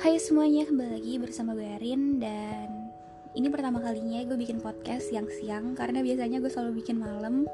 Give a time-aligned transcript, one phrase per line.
[0.00, 2.88] Hai semuanya, kembali lagi bersama gue Erin Dan
[3.36, 7.44] ini pertama kalinya gue bikin podcast siang-siang Karena biasanya gue selalu bikin malam.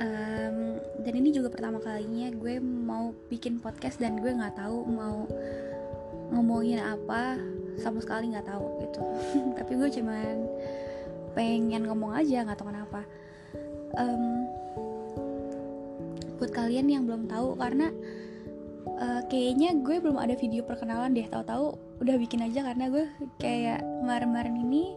[0.00, 0.56] Um,
[1.04, 5.28] Dan ini juga pertama kalinya gue mau bikin podcast Dan gue gak tahu mau
[6.32, 7.36] ngomongin apa
[7.76, 9.04] Sama sekali gak tahu gitu.
[9.60, 10.48] Tapi gue cuman
[11.36, 13.04] pengen ngomong aja gak tahu kenapa.
[13.92, 14.24] Um,
[16.40, 17.92] Buat kalian yang belum tahu Karena
[18.98, 23.04] uh, kayaknya gue belum ada video perkenalan deh tahu-tahu udah bikin aja karena gue
[23.38, 24.94] kayak kemarin-kemarin ini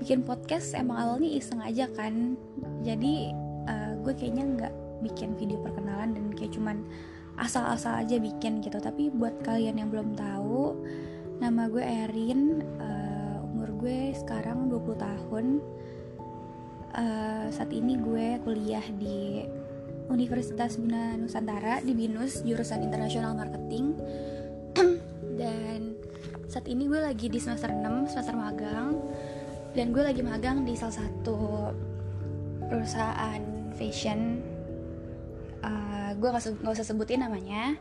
[0.00, 2.38] bikin podcast emang awalnya iseng aja kan.
[2.82, 3.32] Jadi
[3.68, 6.82] uh, gue kayaknya nggak bikin video perkenalan dan kayak cuman
[7.38, 8.80] asal-asal aja bikin gitu.
[8.80, 10.74] Tapi buat kalian yang belum tahu
[11.38, 15.46] nama gue Erin uh, umur gue sekarang 20 tahun.
[16.88, 19.44] Uh, saat ini gue kuliah di
[20.08, 23.92] Universitas Bina Nusantara di BINUS jurusan International Marketing.
[25.40, 25.94] Dan
[26.48, 28.96] saat ini gue lagi di semester 6 semester magang.
[29.76, 31.70] Dan gue lagi magang di salah satu
[32.72, 33.40] perusahaan
[33.76, 34.40] fashion.
[35.60, 37.76] Uh, gue gak, gak usah sebutin namanya.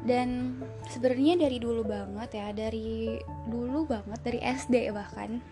[0.00, 3.18] Dan sebenarnya dari dulu banget ya dari
[3.50, 5.44] dulu banget dari SD bahkan.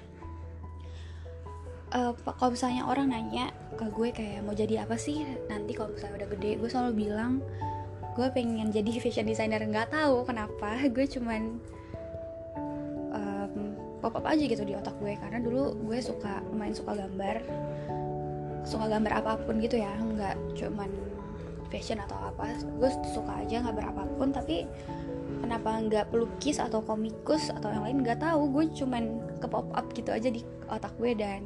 [1.93, 6.25] Uh, kalau misalnya orang nanya ke gue kayak mau jadi apa sih nanti kalau misalnya
[6.25, 6.51] udah gede?
[6.57, 7.45] Gue selalu bilang
[8.17, 9.61] gue pengen jadi fashion designer.
[9.61, 11.61] Nggak tahu kenapa gue cuman
[13.13, 13.53] um,
[14.01, 15.15] pop up aja gitu di otak gue.
[15.21, 17.45] Karena dulu gue suka main suka gambar
[18.67, 19.93] suka gambar apa pun gitu ya.
[20.01, 20.91] Nggak cuman
[21.69, 22.57] fashion atau apa.
[22.81, 24.65] Gue suka aja nggak berapapun tapi
[25.45, 28.01] kenapa nggak pelukis atau komikus atau yang lain?
[28.01, 28.49] Nggak tahu.
[28.49, 30.41] Gue cuman ke pop up gitu aja di
[30.73, 31.45] otak gue dan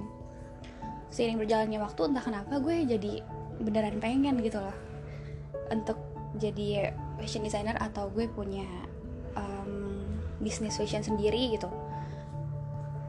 [1.10, 3.12] seiring berjalannya waktu entah kenapa gue jadi
[3.60, 4.74] beneran pengen gitu loh.
[5.70, 5.98] Untuk
[6.38, 8.66] jadi fashion designer atau gue punya
[9.34, 10.06] um,
[10.38, 11.68] bisnis fashion sendiri gitu.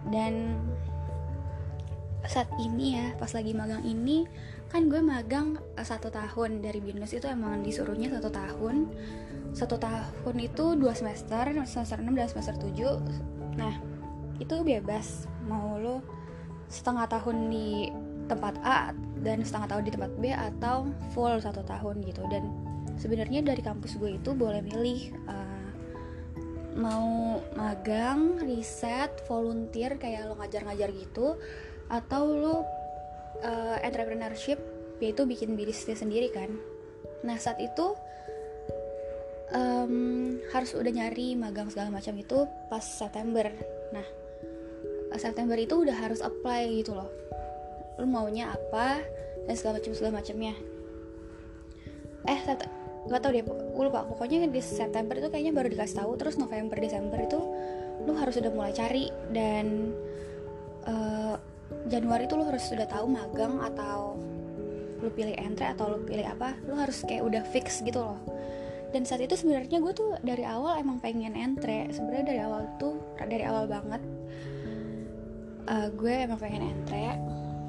[0.10, 0.58] Dan
[2.26, 4.30] saat ini ya pas lagi magang ini
[4.70, 8.90] kan gue magang eh, satu tahun dari binus itu emang disuruhnya satu tahun.
[9.52, 13.76] Satu tahun itu dua semester semester 6 dan semester 7 nah
[14.40, 15.28] itu bebas.
[15.46, 16.21] Mau lo
[16.72, 17.92] setengah tahun di
[18.32, 22.24] tempat A dan setengah tahun di tempat B atau full satu tahun gitu.
[22.32, 22.48] Dan
[22.96, 25.70] sebenarnya dari kampus gue itu boleh milih uh,
[26.80, 31.36] mau magang, riset, volunteer kayak lo ngajar-ngajar gitu
[31.92, 32.56] atau lo
[33.44, 34.58] uh, entrepreneurship
[35.04, 36.56] yaitu bikin bisnis sendiri kan.
[37.28, 37.94] Nah saat itu
[39.52, 43.52] um, harus udah nyari magang segala macam itu pas September.
[43.92, 44.21] Nah
[45.20, 47.10] September itu udah harus apply gitu loh.
[48.00, 49.02] Lu maunya apa
[49.50, 50.54] dan segala macam segala macamnya
[52.30, 52.40] eh
[53.10, 54.06] nggak tau deh gue lupa.
[54.06, 57.40] Pokoknya di September itu kayaknya baru dikasih tahu terus November Desember itu
[58.06, 59.94] lu harus sudah mulai cari dan
[60.86, 61.38] uh,
[61.90, 64.18] Januari itu lu harus sudah tahu magang atau
[65.02, 68.22] lu pilih entry atau lu pilih apa lu harus kayak udah fix gitu loh.
[68.92, 73.00] Dan saat itu sebenarnya gue tuh dari awal emang pengen entry sebenarnya dari awal tuh
[73.18, 74.04] dari awal banget
[75.68, 77.12] uh, gue emang pengen entry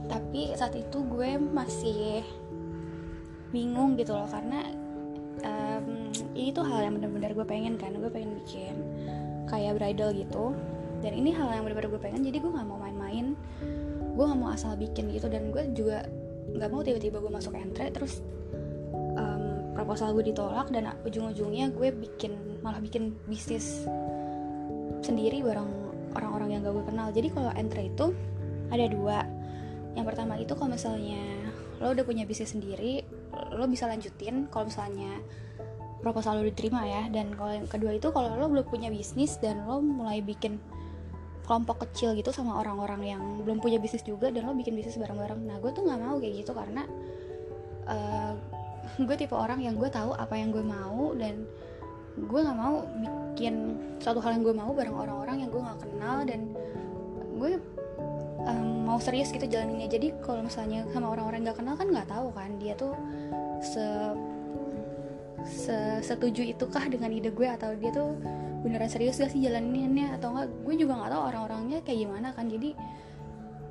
[0.08, 2.20] tapi saat itu gue masih
[3.52, 4.64] bingung gitu loh karena
[5.44, 8.76] um, ini tuh hal yang benar-benar gue pengen kan gue pengen bikin
[9.48, 10.56] kayak bridal gitu.
[11.02, 13.34] Dan ini hal yang benar-benar gue pengen jadi gue nggak mau main-main.
[14.14, 16.06] Gue nggak mau asal bikin gitu dan gue juga
[16.52, 18.20] nggak mau tiba-tiba gue masuk entry terus
[19.16, 23.88] um, proposal gue ditolak dan ujung-ujungnya gue bikin malah bikin bisnis
[25.00, 27.08] sendiri bareng orang-orang yang gak gue kenal.
[27.10, 28.16] Jadi kalau entry itu
[28.72, 29.18] ada dua.
[29.92, 31.22] Yang pertama itu kalau misalnya
[31.82, 33.02] lo udah punya bisnis sendiri
[33.32, 35.18] lo bisa lanjutin kalau misalnya
[36.00, 37.02] proposal lo diterima ya.
[37.08, 40.56] Dan kalau yang kedua itu kalau lo belum punya bisnis dan lo mulai bikin
[41.42, 45.42] kelompok kecil gitu sama orang-orang yang belum punya bisnis juga dan lo bikin bisnis bareng-bareng.
[45.42, 46.82] Nah gue tuh nggak mau kayak gitu karena
[47.90, 48.32] uh,
[49.06, 51.44] gue tipe orang yang gue tahu apa yang gue mau dan
[52.12, 52.84] gue nggak mau
[53.32, 55.91] bikin suatu hal yang gue mau bareng orang-orang yang gue nggak kenal
[56.24, 56.54] dan
[57.38, 57.58] gue
[58.46, 59.88] um, mau serius gitu jalaninnya.
[59.90, 62.94] Jadi kalau misalnya sama orang-orang nggak kenal kan nggak tahu kan dia tuh
[63.62, 63.86] se
[65.42, 65.74] se
[66.06, 68.14] setuju itukah dengan ide gue atau dia tuh
[68.62, 70.48] beneran serius gak sih jalaninnya atau enggak.
[70.62, 72.46] Gue juga nggak tahu orang-orangnya kayak gimana kan.
[72.46, 72.70] Jadi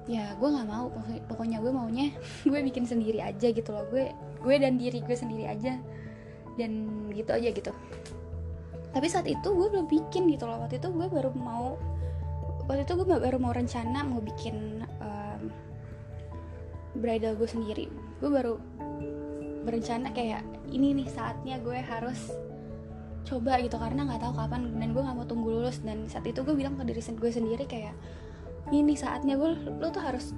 [0.09, 0.91] ya gue nggak mau.
[1.31, 2.07] Pokoknya gue maunya
[2.49, 3.87] gue bikin sendiri aja gitu loh.
[3.87, 4.11] Gue
[4.41, 5.79] gue dan diri gue sendiri aja
[6.59, 6.71] dan
[7.15, 7.71] gitu aja gitu.
[8.91, 10.59] Tapi saat itu gue belum bikin gitu loh.
[10.67, 11.79] Waktu itu gue baru mau
[12.71, 15.51] waktu itu gue baru mau rencana mau bikin um,
[17.03, 17.91] bridal gue sendiri.
[18.23, 18.55] Gue baru
[19.67, 20.39] berencana kayak
[20.71, 22.31] ini nih saatnya gue harus
[23.27, 23.75] coba gitu.
[23.75, 25.83] Karena nggak tahu kapan dan gue nggak mau tunggu lulus.
[25.83, 27.91] Dan saat itu gue bilang ke diri gue sendiri kayak
[28.71, 30.31] ini saatnya gue lo tuh harus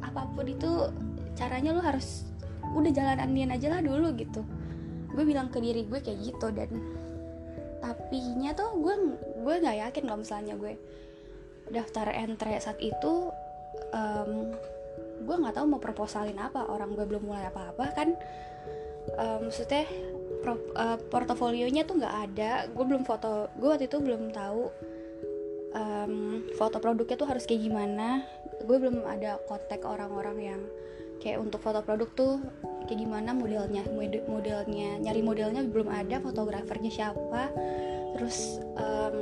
[0.00, 0.88] apa pun itu
[1.36, 2.24] caranya lo harus
[2.72, 4.40] udah jalan andian aja lah dulu gitu.
[5.12, 6.72] Gue bilang ke diri gue kayak gitu dan
[7.84, 8.94] tapi nya tuh gue
[9.44, 10.72] gue nggak yakin kalau misalnya gue
[11.70, 13.30] daftar entre saat itu
[13.92, 14.54] um,
[15.22, 18.08] gue nggak tahu mau proposalin apa orang gue belum mulai apa-apa kan.
[19.16, 19.86] Um, maksudnya
[20.74, 24.66] uh, portofolionya tuh nggak ada gue belum foto gue waktu itu belum tahu
[25.72, 28.26] um, foto produknya tuh harus kayak gimana.
[28.66, 30.60] Gue belum ada kontak orang-orang yang
[31.22, 32.34] kayak untuk foto produk tuh
[32.86, 33.82] kayak gimana modelnya
[34.28, 37.50] modelnya nyari modelnya belum ada fotografernya siapa.
[38.16, 39.16] Terus um,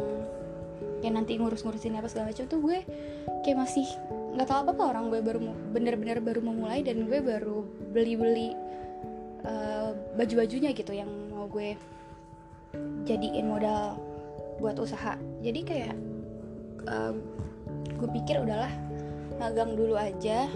[1.05, 2.81] kayak nanti ngurus-ngurusin apa segala macam tuh gue
[3.45, 3.85] kayak masih
[4.33, 7.61] nggak tahu apa apa orang gue baru bener-bener baru memulai dan gue baru
[7.93, 8.57] beli-beli
[9.45, 11.77] uh, baju-bajunya gitu yang mau gue
[13.05, 14.01] jadiin modal
[14.59, 15.21] buat usaha.
[15.45, 15.95] Jadi kayak
[16.89, 17.13] uh,
[18.01, 18.73] gue pikir udahlah
[19.37, 20.49] magang dulu aja.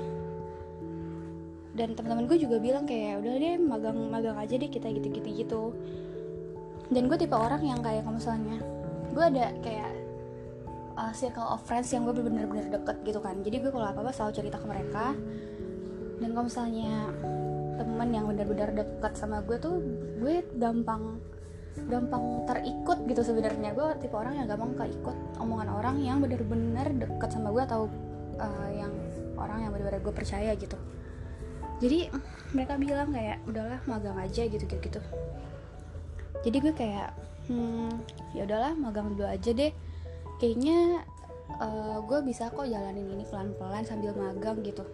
[1.76, 5.28] Dan teman-teman gue juga bilang kayak udah deh magang magang aja deh kita gitu gitu
[5.36, 5.62] gitu.
[6.88, 8.56] Dan gue tipe orang yang kayak kalau misalnya
[9.12, 9.97] gue ada kayak
[10.98, 13.38] uh, circle of friends yang gue bener-bener deket gitu kan.
[13.46, 15.14] Jadi gue kalau apa-apa selalu cerita ke mereka.
[16.18, 17.06] Dan kalau misalnya
[17.78, 19.78] temen yang bener-bener deket sama gue tuh
[20.18, 21.22] gue gampang
[21.86, 23.70] gampang terikut gitu sebenarnya.
[23.72, 27.86] Gue tipe orang yang gampang keikut omongan orang yang bener-bener deket sama gue atau
[28.42, 28.90] uh, yang
[29.38, 30.74] orang yang bener-bener gue percaya gitu.
[31.78, 32.10] Jadi
[32.52, 35.00] mereka bilang kayak udahlah magang aja gitu gitu gitu
[36.46, 37.10] jadi gue kayak
[37.48, 37.92] hmm
[38.36, 39.72] ya udahlah magang dulu aja deh
[40.38, 41.02] kayaknya
[41.58, 44.86] uh, gue bisa kok jalanin ini pelan-pelan sambil magang gitu.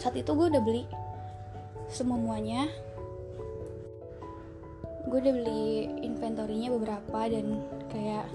[0.00, 0.84] Saat itu gue udah beli
[1.88, 2.68] semuanya.
[5.08, 8.28] Gue udah beli inventorinya beberapa dan kayak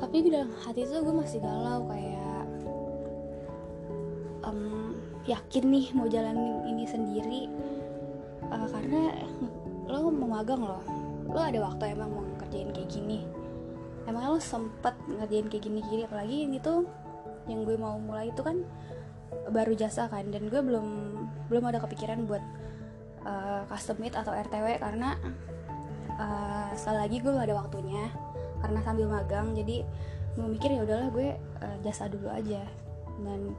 [0.00, 2.44] tapi dalam hati itu gue masih galau kayak
[4.42, 7.42] um, yakin nih mau jalanin ini sendiri.
[8.52, 9.16] Uh, karena
[9.88, 10.84] lo mau magang loh
[11.32, 13.24] lo ada waktu emang mau ngerjain kayak gini
[14.06, 16.02] emang lo sempet ngerjain kayak gini-gini?
[16.06, 16.86] Apalagi ini tuh
[17.50, 18.62] yang gue mau mulai itu kan
[19.50, 20.86] baru jasa kan dan gue belum
[21.50, 22.42] belum ada kepikiran buat
[23.26, 25.18] uh, custom made atau RTW karena
[26.16, 28.04] uh, sekali lagi gue gak ada waktunya
[28.62, 29.82] karena sambil magang jadi
[30.32, 31.28] gue mikir ya udahlah gue
[31.60, 32.62] uh, jasa dulu aja.
[33.20, 33.52] Dan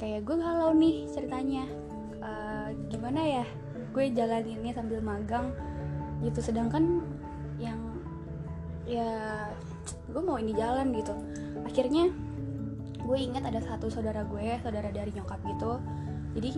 [0.00, 1.64] kayak gue galau nih ceritanya
[2.22, 3.46] uh, gimana ya
[3.94, 5.52] gue jalan ini sambil magang
[6.22, 6.40] gitu.
[6.40, 7.13] Sedangkan yang
[8.84, 9.48] ya
[10.08, 11.14] gue mau ini jalan gitu.
[11.64, 12.12] Akhirnya
[13.04, 15.80] gue ingat ada satu saudara gue saudara dari nyokap gitu.
[16.36, 16.50] Jadi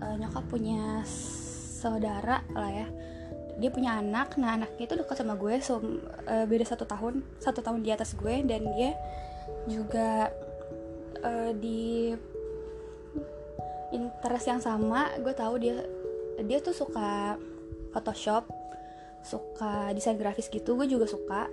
[0.00, 2.88] uh, nyokap punya saudara lah ya.
[3.56, 4.36] Dia punya anak.
[4.36, 5.80] Nah anaknya itu dekat sama gue so
[6.28, 8.44] uh, beda satu tahun satu tahun di atas gue.
[8.44, 8.92] Dan dia
[9.68, 10.32] juga
[11.24, 12.12] uh, di
[13.92, 15.16] interest yang sama.
[15.20, 15.84] Gue tahu dia
[16.44, 17.40] dia tuh suka
[17.96, 18.44] Photoshop
[19.24, 20.76] suka desain grafis gitu.
[20.76, 21.48] Gue juga suka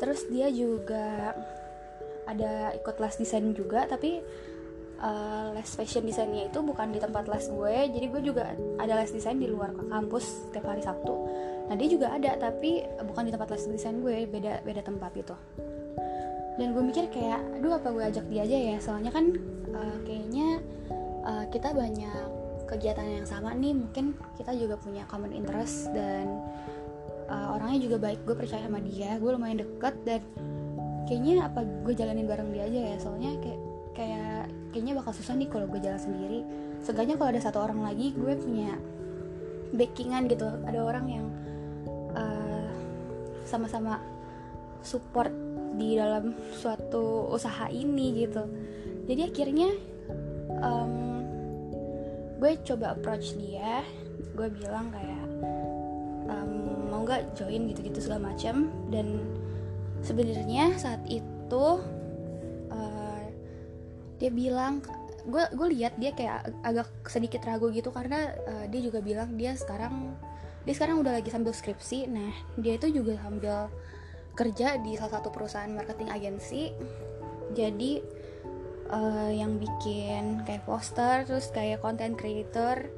[0.00, 1.36] terus dia juga
[2.24, 4.24] ada ikut les desain juga tapi
[5.04, 7.76] uh, les fashion desainnya itu bukan di tempat les gue.
[7.92, 11.14] Jadi gue juga ada les desain di luar kampus setiap hari Sabtu.
[11.68, 15.36] Nah dia juga ada tapi bukan di tempat les desain gue beda beda tempat itu
[16.60, 18.76] dan gue mikir kayak aduh apa gue ajak dia aja ya?
[18.84, 19.32] Soalnya kan
[19.72, 20.60] uh, kayaknya
[21.24, 22.26] uh, kita banyak
[22.68, 23.72] kegiatan yang sama nih.
[23.72, 26.28] Mungkin kita juga punya common interest dan
[27.30, 30.20] uh, orangnya juga baik gue percaya sama dia gue lumayan deket dan
[31.06, 33.60] kayaknya apa gue jalanin bareng dia aja ya soalnya kayak
[33.94, 36.40] kayak kayaknya bakal susah nih kalau gue jalan sendiri.
[36.80, 38.78] Seenggaknya kalau ada satu orang lagi gue punya
[39.74, 40.46] backingan gitu.
[40.64, 41.26] Ada orang yang
[42.14, 42.70] uh,
[43.44, 44.00] sama-sama
[44.80, 45.34] support
[45.76, 48.46] di dalam suatu usaha ini gitu.
[49.10, 49.70] Jadi akhirnya
[50.62, 50.94] um,
[52.40, 53.84] gue coba approach dia
[54.32, 55.19] gue bilang kayak
[57.10, 58.70] nggak join gitu-gitu segala macam.
[58.86, 59.26] Dan
[60.06, 61.66] sebenarnya saat itu
[62.70, 63.22] uh,
[64.22, 64.78] dia bilang
[65.26, 69.52] gue gue lihat dia kayak agak sedikit ragu gitu karena uh, dia juga bilang dia
[69.52, 70.16] sekarang
[70.64, 72.06] dia sekarang udah lagi sambil skripsi.
[72.06, 73.66] Nah dia itu juga sambil
[74.38, 76.70] kerja di salah satu perusahaan marketing agensi.
[77.50, 77.98] Jadi
[78.94, 82.88] uh, yang bikin kayak poster terus kayak content creator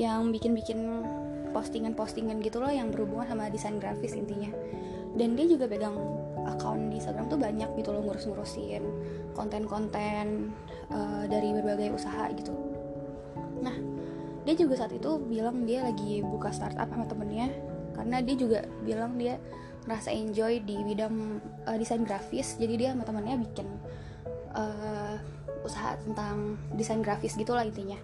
[0.00, 1.04] yang bikin-bikin
[1.52, 4.50] postingan-postingan gitu loh yang berhubungan sama desain grafis intinya.
[5.12, 5.94] Dan dia juga pegang
[6.48, 8.82] akun di Instagram tuh banyak gitu loh ngurus-ngurusin
[9.36, 10.50] konten-konten
[10.90, 12.50] uh, dari berbagai usaha gitu.
[13.60, 13.76] Nah
[14.42, 17.52] dia juga saat itu bilang dia lagi buka startup sama temennya
[17.94, 19.38] karena dia juga bilang dia
[19.86, 23.66] ngerasa enjoy di bidang uh, desain grafis jadi dia sama temannya bikin
[24.54, 25.18] uh,
[25.62, 27.98] usaha tentang desain grafis gitulah intinya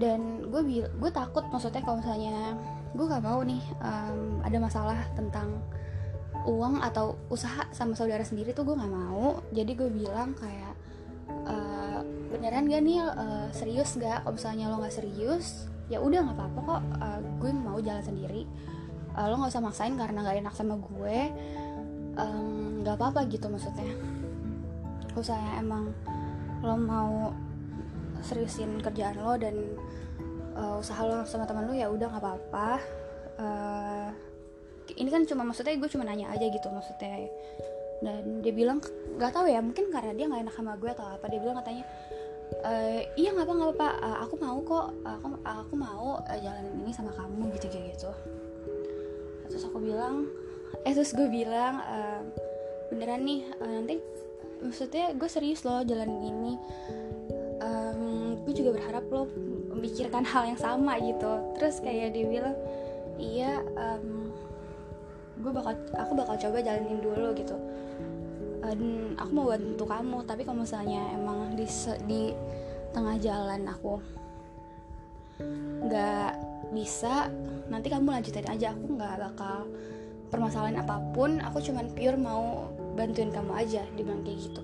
[0.00, 2.56] dan gue gue takut maksudnya kalau misalnya
[2.92, 5.60] gue gak mau nih um, ada masalah tentang
[6.48, 9.40] uang atau usaha sama saudara sendiri tuh gue gak mau.
[9.52, 10.74] Jadi gue bilang kayak
[11.48, 12.00] uh,
[12.32, 16.60] beneran gak nih uh, serius gak kalau misalnya lo gak serius ya udah nggak apa-apa
[16.64, 18.48] kok uh, gue mau jalan sendiri.
[19.12, 21.18] Uh, lo nggak usah maksain karena nggak enak sama gue
[22.80, 23.92] nggak um, apa-apa gitu maksudnya.
[25.12, 25.92] Kalau saya emang
[26.64, 27.36] lo mau
[28.22, 29.54] seriusin kerjaan lo dan
[30.54, 32.70] uh, usaha lo sama teman lo ya udah nggak apa-apa.
[33.38, 34.08] Uh,
[34.98, 37.28] ini kan cuma maksudnya gue cuma nanya aja gitu maksudnya.
[38.02, 38.82] Dan dia bilang
[39.14, 41.86] nggak tahu ya mungkin karena dia nggak enak sama gue atau apa dia bilang katanya
[42.66, 46.66] uh, iya nggak apa nggak apa uh, aku mau kok aku aku mau uh, jalan
[46.82, 48.10] ini sama kamu gitu kayak gitu.
[49.46, 50.26] Terus aku bilang
[50.82, 52.20] eh terus gue bilang uh,
[52.90, 54.02] beneran nih uh, nanti
[54.62, 56.54] maksudnya gue serius loh jalan ini
[57.72, 59.24] um, gue juga berharap lo
[59.72, 61.32] memikirkan hal yang sama gitu.
[61.56, 62.56] Terus kayak dia bilang
[63.16, 64.28] iya um,
[65.40, 67.56] gue bakal aku bakal coba jalanin dulu gitu.
[68.62, 71.66] Dan aku mau bantu kamu tapi kalau misalnya emang di
[72.06, 72.22] di
[72.92, 73.98] tengah jalan aku
[75.82, 76.32] nggak
[76.70, 77.28] bisa
[77.68, 78.76] nanti kamu lanjutin aja.
[78.76, 79.66] Aku nggak bakal
[80.30, 81.40] permasalahan apa pun.
[81.50, 84.62] Aku cuman pure mau bantuin kamu aja dibilang kayak gitu.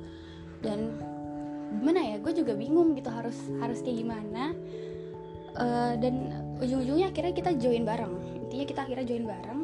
[0.62, 0.94] Dan
[1.68, 4.56] gimana ya gue juga bingung gitu harus harus kayak gimana.
[5.58, 6.30] Uh, dan
[6.62, 8.14] ujung-ujungnya akhirnya kita join bareng.
[8.46, 9.60] Intinya kita akhirnya join bareng.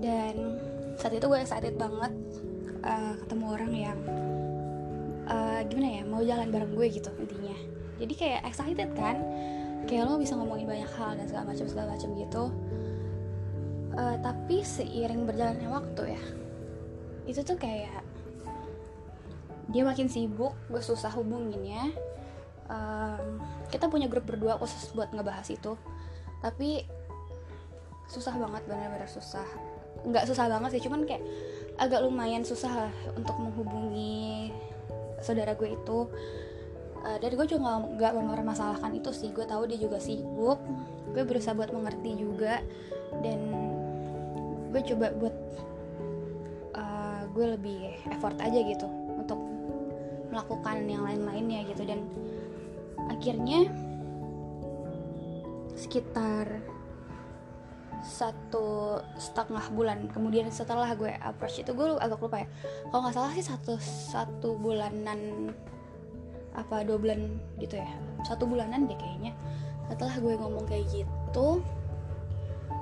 [0.00, 0.34] Dan
[0.96, 2.12] saat itu gue excited banget
[2.84, 3.98] uh, ketemu orang yang
[5.28, 7.56] uh, gimana ya mau jalan bareng gue gitu intinya.
[8.00, 9.16] Jadi kayak excited kan?
[9.84, 12.44] Kayak lo bisa ngomongin banyak hal dan segala macam segala macam gitu.
[13.94, 16.22] Uh, tapi seiring berjalannya waktu ya
[17.24, 18.03] itu tuh kayak
[19.70, 21.92] dia makin sibuk gue susah hubunginnya.
[22.64, 25.76] Um, kita punya grup berdua khusus buat ngebahas itu.
[26.40, 26.84] Tapi
[28.08, 29.44] susah banget benar-benar susah.
[30.04, 31.24] Nggak susah banget sih cuman kayak
[31.80, 34.52] agak lumayan susah untuk menghubungi
[35.24, 36.08] saudara gue itu.
[37.04, 39.32] Uh, dan gue juga nggak mempermasalahkan itu sih.
[39.32, 40.60] Gue tahu dia juga sibuk.
[41.12, 42.60] Gue berusaha buat mengerti juga.
[43.20, 43.40] Dan
[44.72, 45.36] gue coba buat
[46.74, 47.80] uh, gue lebih
[48.10, 49.03] effort aja gitu
[50.34, 51.86] melakukan yang lain-lainnya gitu.
[51.86, 52.02] Dan
[53.06, 53.70] akhirnya
[55.78, 56.46] sekitar
[58.04, 62.48] satu setengah bulan kemudian setelah gue approach itu gue agak lupa ya.
[62.92, 65.50] Kalau nggak salah sih satu satu bulanan
[66.52, 67.88] apa dua bulan gitu ya.
[68.28, 69.32] Satu bulanan deh kayaknya.
[69.88, 71.64] Setelah gue ngomong kayak gitu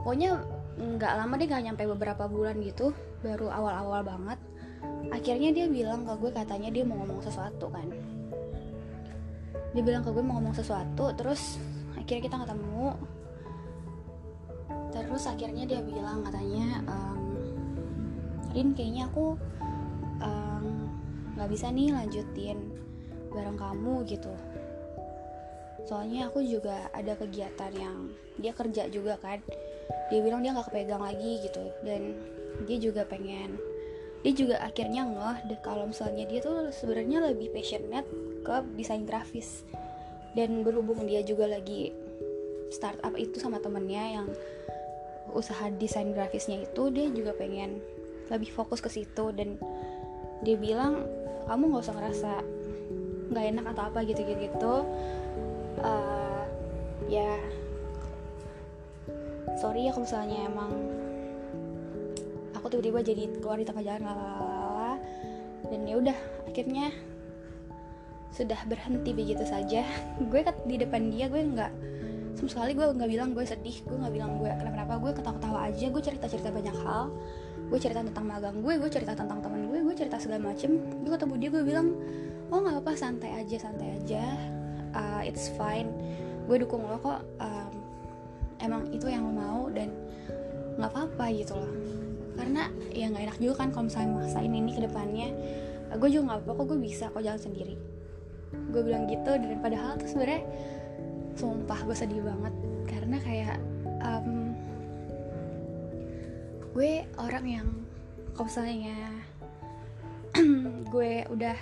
[0.03, 0.43] pokoknya
[0.75, 2.91] nggak lama deh nggak nyampe beberapa bulan gitu.
[3.23, 4.39] Baru awal-awal banget
[5.13, 7.89] akhirnya dia bilang ke gue katanya dia mau ngomong sesuatu kan.
[9.73, 11.61] Dia bilang ke gue mau ngomong sesuatu terus
[11.95, 12.87] akhirnya kita ketemu.
[14.93, 17.21] Terus akhirnya dia bilang katanya um,
[18.53, 19.41] Rin kayaknya aku
[21.33, 22.59] nggak um, bisa nih lanjutin
[23.33, 24.33] bareng kamu gitu.
[25.89, 29.41] Soalnya aku juga ada kegiatan yang dia kerja juga kan.
[30.13, 31.65] Dia bilang dia nggak kepegang lagi gitu.
[31.81, 32.21] Dan
[32.69, 33.57] dia juga pengen
[34.23, 38.07] dia juga akhirnya ngeh deh kalau misalnya dia tuh sebenarnya lebih passionate
[38.47, 39.67] ke desain grafis.
[40.33, 41.93] Dan berhubung dia juga lagi
[42.73, 44.27] startup itu sama temennya yang
[45.35, 47.83] usaha desain grafisnya itu dia juga pengen
[48.31, 49.35] lebih fokus ke situ.
[49.35, 49.59] Dan
[50.47, 51.03] dia bilang
[51.51, 52.33] kamu nggak usah ngerasa
[53.35, 54.75] nggak enak atau apa gitu gitu gitu.
[55.83, 56.47] Uh,
[57.11, 57.43] ya
[59.59, 61.02] sorry ya kalau misalnya emang
[62.73, 64.97] tiba-tiba jadi keluar di tengah jalan lalala
[65.69, 66.89] dan ya udah akhirnya
[68.33, 69.85] sudah berhenti begitu saja.
[70.33, 71.73] Gue di depan dia gue nggak
[72.33, 75.87] sama sekali gue nggak bilang gue sedih gue nggak bilang gue kenapa-kenapa gue ketawa-ketawa aja
[75.93, 77.13] gue cerita-cerita banyak hal.
[77.69, 80.81] Gue cerita tentang magang gue gue cerita tentang teman gue gue cerita segala macem.
[81.05, 81.89] Gue ketemu dia gue bilang
[82.49, 84.25] oh nggak apa-apa santai aja santai aja.
[84.97, 85.93] Uh, it's fine.
[86.49, 87.21] Gue dukung lo kok.
[87.37, 87.73] Um,
[88.65, 89.93] emang itu yang lo mau dan
[90.81, 91.73] nggak apa-apa gitu loh
[92.37, 95.29] karena ya nggak enak juga kan kalau misalnya maksain ini ke depannya.
[95.93, 97.75] Uh, gue juga nggak apa-apa kok gue bisa kok jalan sendiri.
[98.73, 100.43] Gue bilang gitu dan padahal tuh sebenarnya
[101.37, 102.55] sumpah gue sedih banget.
[102.89, 103.59] Karena kayak
[104.01, 104.53] um,
[106.73, 107.69] gue orang yang
[108.33, 108.97] kalau misalnya
[110.93, 111.57] gue udah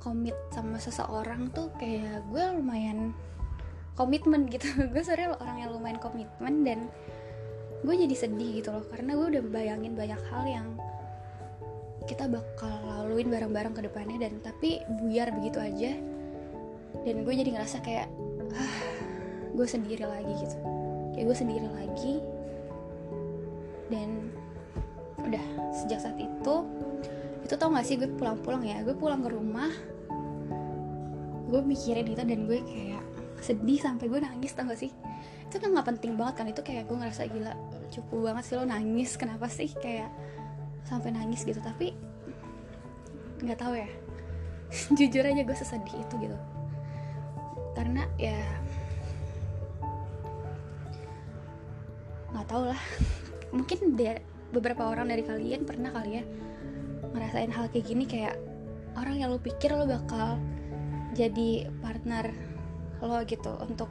[0.00, 3.14] komit sama seseorang tuh kayak gue lumayan
[3.94, 4.66] komitmen gitu.
[4.92, 6.88] Gue sebenarnya orang yang lumayan komitmen dan
[7.82, 10.68] gue jadi sedih gitu loh karena gue udah bayangin banyak hal yang
[12.06, 15.92] kita bakal laluin bareng-bareng ke depannya dan tapi buyar begitu aja.
[17.02, 18.10] Dan gue jadi ngerasa kayak
[18.58, 18.76] ah,
[19.54, 20.56] gue sendiri lagi gitu.
[21.14, 22.14] Kayak gue sendiri lagi.
[23.86, 24.34] Dan
[25.22, 26.54] udah sejak saat itu
[27.42, 28.82] itu tau gak sih gue pulang-pulang ya?
[28.82, 29.70] Gue pulang ke rumah
[31.52, 33.04] gue mikirin itu dan gue kayak
[33.44, 34.88] sedih sampai gue nangis tau gak sih
[35.52, 37.52] itu kan nggak penting banget kan itu kayak gue ngerasa gila
[37.92, 40.08] cukup banget sih lo nangis kenapa sih kayak
[40.88, 41.60] sampai nangis gitu.
[41.60, 41.92] Tapi
[43.44, 43.90] nggak tahu ya.
[44.96, 46.38] Jujur aja gue sesedih itu gitu.
[47.76, 48.40] Karena ya
[52.32, 52.80] nggak tahu lah.
[53.56, 54.24] Mungkin dia
[54.56, 56.24] beberapa orang dari kalian pernah kali ya
[57.12, 58.40] ngerasain hal kayak gini kayak
[58.96, 60.40] orang yang lo pikir lo bakal
[61.12, 62.32] jadi partner
[63.04, 63.88] lo gitu untuk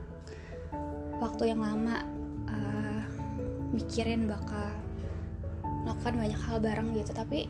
[1.21, 2.01] waktu yang lama
[2.49, 3.01] uh,
[3.69, 4.73] mikirin bakal
[5.85, 7.13] melakukan banyak hal bareng gitu.
[7.13, 7.45] Tapi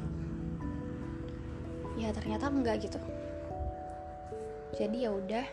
[1.96, 3.00] ya ternyata enggak gitu.
[4.76, 5.48] Jadi ya udah.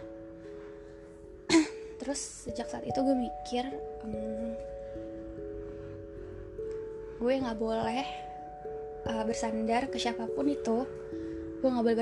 [2.02, 2.20] Terus
[2.50, 3.64] sejak saat itu gue mikir
[4.02, 4.54] um,
[7.18, 8.06] gue nggak boleh
[9.10, 10.82] uh, bersandar ke siapa pun itu.
[11.62, 11.98] Gue nggak boleh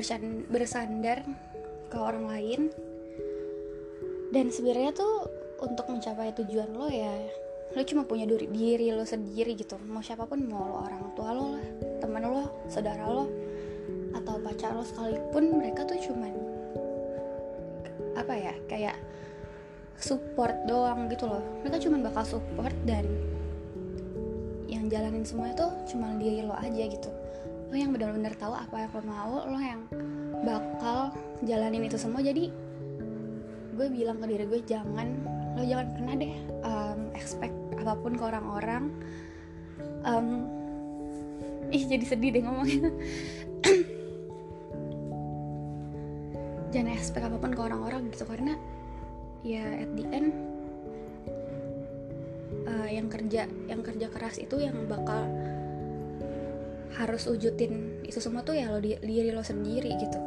[0.48, 1.24] bersandar
[1.92, 2.60] ke orang lain.
[4.32, 7.12] Dan sebenarnya tuh untuk mencapai tujuan lo ya
[7.76, 9.76] lo cuma punya diri, diri lo sendiri gitu.
[9.90, 11.66] Mau siapa pun mau lo orang tua lo lah
[12.00, 13.26] teman lo saudara lo
[14.16, 16.32] atau pacar lo sekalipun mereka tuh cuman
[18.16, 18.96] apa ya kayak
[20.00, 21.42] support doang gitu loh.
[21.64, 23.04] Mereka cuma bakal support dan
[24.70, 27.10] yang jalanin semua itu cuma diri lo aja gitu.
[27.68, 29.84] Lo yang benar-benar tahu apa yang lo mau lo yang
[30.46, 31.12] bakal
[31.44, 32.24] jalanin itu semua.
[32.24, 32.48] Jadi
[33.76, 38.24] gue bilang ke diri gue jangan lo jangan pernah deh um, expect apa pun ke
[38.24, 38.92] orang-orang.
[40.04, 40.46] Um,
[41.72, 42.92] ih jadi sedih deh ngomongnya.
[46.76, 48.52] Jangan expect apa pun ke orang-orang gitu karena
[49.46, 50.34] ya at the end
[52.66, 55.24] uh, yang kerja yang kerja keras itu yang bakal
[56.96, 60.18] harus wujudin itu semua tuh ya lo di, diri lo sendiri gitu.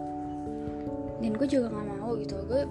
[1.19, 2.35] Dan gue juga nggak mau gitu.
[2.47, 2.63] Gue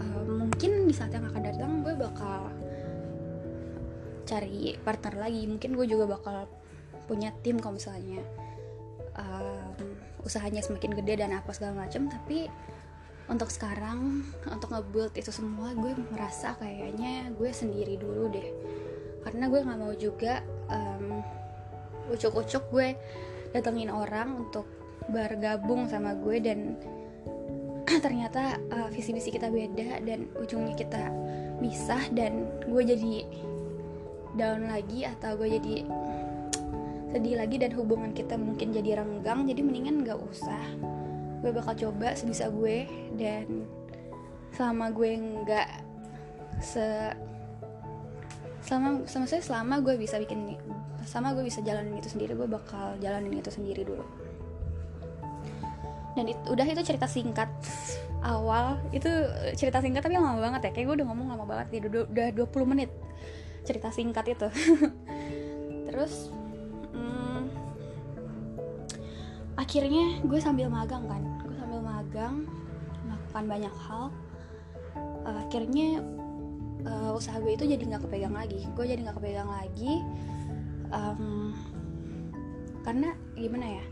[0.00, 2.48] uh, mungkin di saat yang akan datang bakal
[4.24, 5.44] cari partner lagi.
[5.44, 6.48] Mungkin gue juga bakal
[7.04, 8.22] punya tim kalau misalnya
[9.18, 9.74] um,
[10.22, 12.46] usahanya semakin gede dan apa segala macam tapi
[13.30, 18.48] untuk sekarang untuk ngebuild itu semua gue merasa kayaknya gue sendiri dulu deh.
[19.20, 21.20] Karena gue nggak mau juga um,
[22.10, 22.98] ucuk-ucuk gue
[23.54, 24.66] datengin orang untuk
[25.10, 26.78] bergabung sama gue dan
[28.04, 31.10] ternyata uh, visi misi kita beda dan ujungnya kita
[31.60, 33.28] misah dan gue jadi
[34.34, 35.84] down lagi atau gue jadi
[37.10, 40.62] sedih lagi dan hubungan kita mungkin jadi renggang jadi mendingan gak usah.
[41.44, 43.66] Gue bakal coba sebisa gue dan
[44.54, 45.68] selama gue nggak
[46.60, 46.84] se
[48.60, 50.58] selama sama saya selama gue bisa bikin
[51.08, 54.04] sama gue bisa jalanin itu sendiri gue bakal jalanin itu sendiri dulu.
[56.18, 57.48] Dan it, udah itu cerita singkat
[58.20, 59.08] awal itu
[59.56, 60.70] cerita singkat tapi lama banget ya.
[60.72, 62.90] Kayak gue udah ngomong lama banget ya udah, udah 20 menit
[63.64, 64.48] cerita singkat itu.
[65.90, 66.28] Terus
[66.94, 67.42] hmm,
[69.56, 71.22] akhirnya gue sambil magang kan.
[71.44, 72.34] Gue sambil magang
[73.08, 74.04] melakukan banyak hal.
[75.24, 76.02] Akhirnya
[76.84, 78.64] uh, usaha gue itu jadi nggak kepegang lagi.
[78.76, 80.00] Gue jadi nggak kepegang lagi
[80.90, 81.54] um,
[82.82, 83.84] karena gimana ya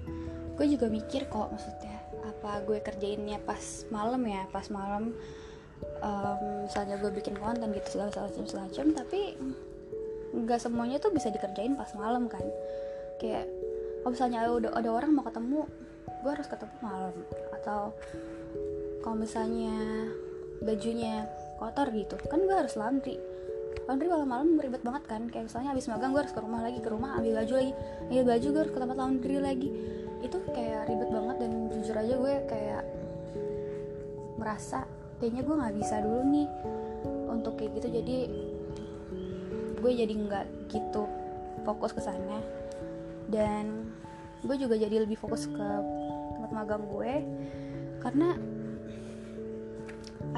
[0.59, 1.88] gue juga mikir kok maksudnya
[2.29, 5.17] apa gue kerjainnya pas malam ya pas malam
[6.05, 9.21] um, misalnya gue bikin konten gitu segala macam segala macam tapi
[10.33, 12.45] nggak semuanya tuh bisa dikerjain pas malam kan.
[13.19, 13.49] Kayak
[14.05, 15.65] kalau misalnya ada ada orang mau ketemu
[16.25, 17.15] gue harus ketemu malam.
[17.61, 17.81] Atau
[19.01, 19.77] kalau misalnya
[20.59, 21.25] bajunya
[21.63, 23.17] kotor gitu kan gue harus laundry.
[23.89, 26.91] Laundry malam-malam ribet banget kan kayak misalnya habis magang gue harus ke rumah lagi ke
[26.93, 27.73] rumah ambil baju lagi
[28.11, 29.69] ambil baju gue harus ke tempat laundry lagi.
[30.21, 31.08] Itu kayak ribet
[32.19, 32.85] gue kayak
[34.35, 34.83] merasa
[35.23, 36.49] kayaknya gue nggak bisa dulu nih
[37.31, 37.89] untuk kayak gitu.
[38.03, 38.17] Jadi
[39.79, 41.07] gue jadi nggak gitu
[41.63, 42.43] fokus ke sana.
[43.31, 43.95] Dan
[44.43, 45.69] gue juga jadi lebih fokus ke
[46.39, 47.13] tempat magang gue
[47.99, 48.39] karena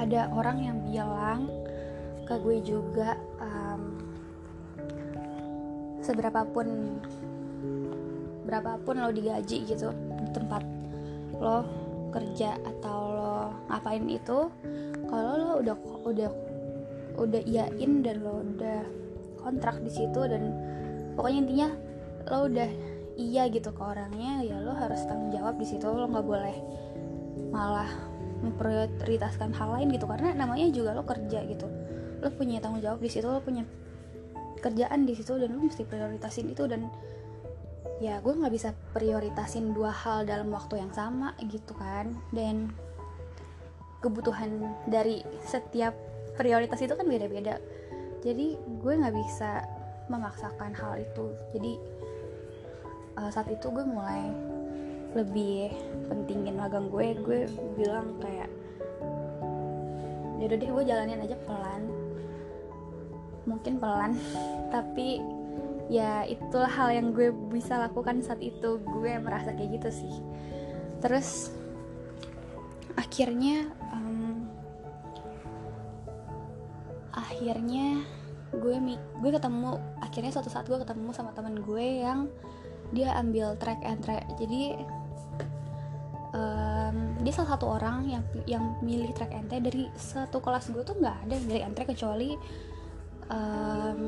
[0.01, 1.45] ada orang yang bilang
[2.25, 4.01] ke gue juga um,
[6.01, 6.97] seberapapun
[8.49, 10.80] berapapun lo digaji gitu di tempat
[11.41, 11.65] lo
[12.13, 13.35] kerja atau lo
[13.67, 14.47] ngapain itu
[15.09, 15.75] kalau lo udah
[16.05, 16.29] udah
[17.17, 18.85] udah iyain dan lo udah
[19.41, 20.53] kontrak di situ dan
[21.17, 21.69] pokoknya intinya
[22.29, 22.69] lo udah
[23.19, 25.85] iya gitu ke orangnya ya lo harus tanggung jawab di situ.
[25.85, 26.55] Lo nggak boleh
[27.51, 27.89] malah
[28.41, 31.67] memprioritaskan hal lain gitu karena namanya juga lo kerja gitu.
[32.21, 33.65] Lo punya tanggung jawab di situ lo punya
[34.61, 36.85] kerjaan di situ dan lo mesti prioritasin itu dan
[38.01, 42.17] ya gue nggak bisa prioritasin dua hal dalam waktu yang sama gitu kan.
[42.33, 42.73] Dan
[44.01, 45.93] kebutuhan dari setiap
[46.33, 47.61] prioritas itu kan beda-beda.
[48.25, 49.61] Jadi gue nggak bisa
[50.09, 51.25] memaksakan hal itu.
[51.53, 51.73] Jadi
[53.21, 54.33] uh, saat itu gue mulai
[55.13, 55.69] lebih
[56.09, 57.13] pentingin magang gue.
[57.21, 57.39] Gue
[57.77, 58.49] bilang kayak
[60.41, 61.85] yaudah deh gue jalanin aja pelan.
[63.45, 64.17] Mungkin pelan
[64.73, 65.21] tapi
[65.91, 68.79] ya itulah hal yang gue bisa lakukan saat itu.
[68.79, 70.15] Gue merasa kayak gitu sih.
[71.03, 71.51] Terus
[72.95, 74.47] akhirnya um,
[77.11, 78.07] akhirnya
[78.55, 78.75] gue
[79.19, 82.31] gue ketemu akhirnya suatu saat gue ketemu sama teman gue yang
[82.95, 84.23] dia ambil track and track.
[84.39, 84.79] Jadi
[86.31, 89.59] um, dia salah satu orang yang yang milih track track.
[89.59, 92.39] Dari satu kelas gue tuh nggak ada yang milih track kecuali
[93.27, 93.99] um,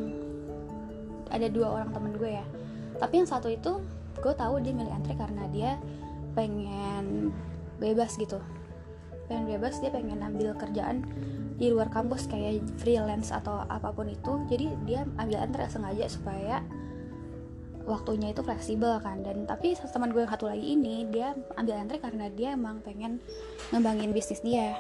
[1.34, 2.46] ada dua orang temen gue ya.
[3.02, 3.82] Tapi yang satu itu
[4.22, 5.72] gue tahu dia milih and track karena dia
[6.38, 7.34] pengen
[7.82, 8.38] bebas gitu.
[9.26, 11.02] Pengen bebas dia pengen ambil kerjaan
[11.58, 14.46] di luar kampus kayak freelance atau apa pun itu.
[14.48, 16.62] Jadi dia ambil antre sengaja supaya
[17.84, 19.26] waktunya itu fleksibel kan.
[19.26, 23.18] Dan tapi teman gue yang satu lagi ini dia ambil antre karena dia emang pengen
[23.74, 24.78] ngembangin bisnis dia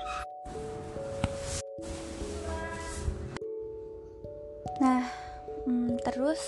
[6.04, 6.42] terus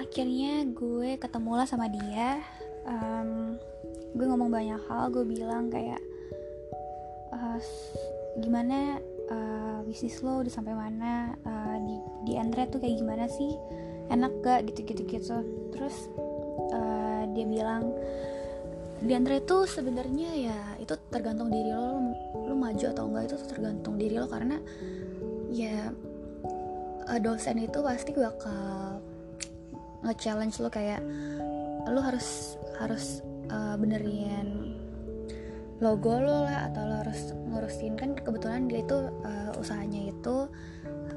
[0.00, 2.42] akhirnya gue ketemu lah sama dia
[2.88, 3.54] um,
[4.14, 6.02] gue ngomong banyak hal gue bilang kayak
[7.34, 7.58] uh,
[8.38, 8.98] gimana
[9.30, 11.34] uh, bisnis lo udah sampai mana?
[11.46, 13.54] Uh, di di Andre tuh kayak gimana sih?
[14.10, 14.60] Enak gak?
[14.70, 15.02] Gitu gitu.
[15.06, 15.36] Gitu
[15.74, 15.96] terus
[16.72, 17.94] uh, dia bilang
[19.04, 22.12] di Andre itu sebenarnya ya itu tergantung diri lo, lo
[22.48, 24.56] lo maju atau enggak itu tergantung diri lo karena
[25.52, 25.92] ya
[27.08, 29.00] uh, dosen itu pasti bakal
[30.04, 31.00] nge-challenge lo kayak
[31.88, 34.76] lo harus harus uh, benerin
[35.82, 37.96] logo lo lah atau lo harus ngurusin.
[37.98, 40.48] Kan kebetulan dia itu uh, usahanya itu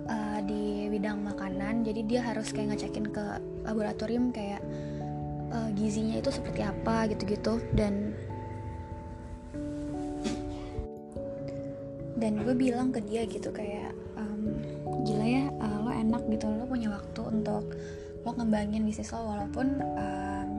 [0.07, 1.87] uh, di bidang makanan.
[1.87, 3.23] Jadi dia harus kayak ngecekin ke
[3.63, 4.63] laboratorium kayak
[5.51, 7.63] uh, gizinya itu seperti apa gitu-gitu.
[7.75, 8.15] Dan
[12.17, 14.57] dan gue bilang ke dia gitu kayak um,
[15.05, 15.45] gila ya
[16.07, 17.63] enak gitu lo punya waktu untuk
[18.23, 20.49] lo ngembangin bisnis lo walaupun um,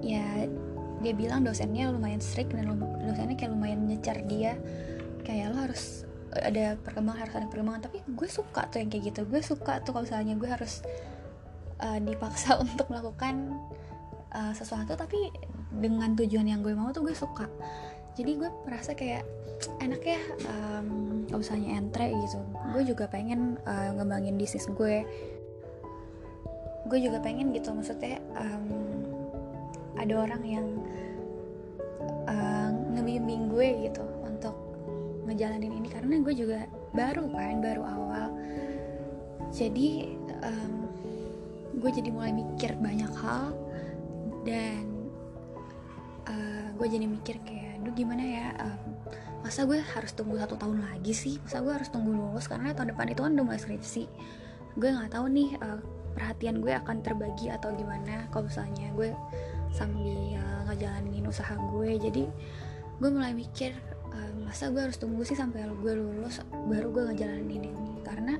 [0.00, 0.48] ya
[1.04, 2.72] dia bilang dosennya lumayan strict dan
[3.04, 4.56] dosennya kayak lumayan nyecar dia.
[5.22, 7.82] Kayak lo harus ada perkembangan harus ada perkembangan.
[7.86, 9.20] Tapi gue suka tuh yang kayak gitu.
[9.28, 10.80] Gue suka tuh kalau misalnya gue harus
[11.84, 13.60] uh, dipaksa untuk melakukan
[14.32, 14.96] uh, sesuatu.
[14.96, 15.30] Tapi
[15.76, 17.44] dengan tujuan yang gue mau tuh gue suka
[18.16, 19.28] jadi gue merasa kayak
[19.80, 20.88] enak ya um,
[21.28, 22.40] misalnya entre gitu.
[22.72, 25.04] Gue juga pengen uh, ngembangin bisnis gue.
[26.88, 28.66] Gue juga pengen gitu maksudnya um,
[30.00, 30.66] ada orang yang
[32.24, 34.56] uh, ngebimbing gue gitu untuk
[35.28, 35.88] ngejalanin ini.
[35.92, 36.64] Karena gue juga
[36.96, 38.28] baru kan baru awal.
[39.52, 40.88] Jadi um,
[41.80, 43.52] gue jadi mulai mikir banyak hal.
[44.46, 45.10] Dan
[46.28, 48.98] uh, gue jadi mikir kayak aduh gimana ya um,
[49.46, 51.38] masa gue harus tunggu satu tahun lagi sih?
[51.38, 52.50] Masa gue harus tunggu lulus?
[52.50, 54.10] Karena tahun depan itu kan udah mulai skripsi.
[54.74, 55.78] Gue nggak tahu nih uh,
[56.18, 58.26] perhatian gue akan terbagi atau gimana.
[58.34, 59.14] Kalau misalnya gue
[59.70, 60.18] sambil
[60.66, 62.26] ngejalanin usaha gue jadi
[62.98, 63.70] gue mulai mikir
[64.10, 68.02] uh, masa gue harus tunggu sih sampai gue lulus baru gue ngejalanin ini?
[68.02, 68.34] Karena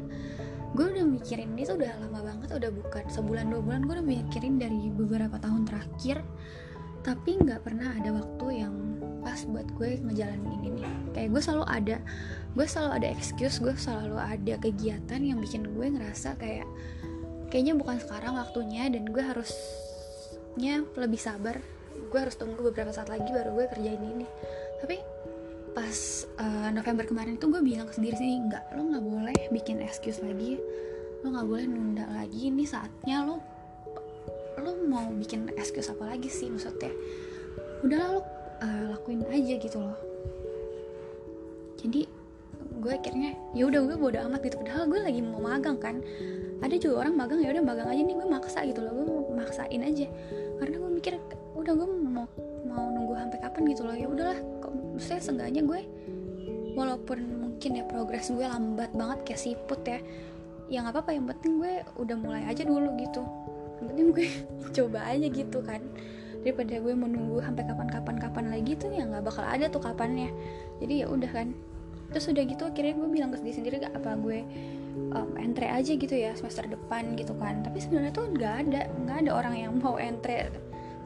[0.74, 4.06] gue udah mikirin ini tuh udah lama banget udah bukan sebulan dua bulan gue udah
[4.10, 6.26] mikirin dari beberapa tahun terakhir
[7.06, 8.74] tapi nggak pernah ada waktu yang
[9.22, 10.90] pas buat gue ngejalanin ini nih.
[11.14, 11.96] Kayak gue selalu ada
[12.58, 16.66] gue selalu ada excuse gue selalu ada kegiatan yang bikin gue ngerasa kayak
[17.46, 19.54] kayaknya bukan sekarang waktunya dan gue harus
[20.58, 21.62] nya lebih sabar.
[22.10, 24.26] Gue harus tunggu beberapa saat lagi baru gue kerjain ini.
[24.82, 24.98] Tapi
[25.78, 30.18] pas uh, November kemarin itu gue bilang sendiri sih nggak lo nggak boleh bikin excuse
[30.18, 30.58] lagi.
[31.22, 32.50] Lo nggak boleh nunda lagi.
[32.50, 33.55] Ini saatnya lo
[34.66, 36.50] lo mau bikin excuse apa lagi sih?
[36.50, 36.90] Maksudnya
[37.86, 39.94] udahlah lo uh, lakuin aja gitu loh.
[41.78, 42.10] Jadi
[42.76, 44.58] gue akhirnya ya udah gue bodo amat gitu.
[44.58, 46.02] Padahal gue lagi mau magang kan.
[46.64, 48.92] Ada juga orang magang ya udah magang aja nih gue maksa gitu loh.
[48.92, 49.06] Gue
[49.38, 50.06] maksain aja.
[50.58, 51.14] Karena gue mikir
[51.54, 52.26] udah gue mau
[52.66, 53.96] mau nunggu sampai kapan gitu loh.
[53.96, 54.38] Ya udahlah
[54.98, 55.80] saya seenggaknya gue
[56.74, 60.00] walaupun mungkin ya progres gue lambat banget kayak siput ya
[60.66, 61.10] ya nggak apa-apa.
[61.14, 63.22] Yang penting gue udah mulai aja dulu gitu
[63.80, 64.26] yang penting gue
[64.76, 65.80] coba aja gitu kan.
[66.46, 70.30] Daripada gue menunggu sampai kapan-kapan kapan lagi tuh ya nggak bakal ada tuh kapannya.
[70.78, 71.50] Jadi ya udah kan.
[72.14, 74.46] Terus udah gitu akhirnya gue bilang ke diri sendiri gak apa gue
[75.10, 77.66] um, entre aja gitu ya semester depan gitu kan.
[77.66, 80.54] Tapi sebenarnya tuh nggak ada nggak ada orang yang mau entre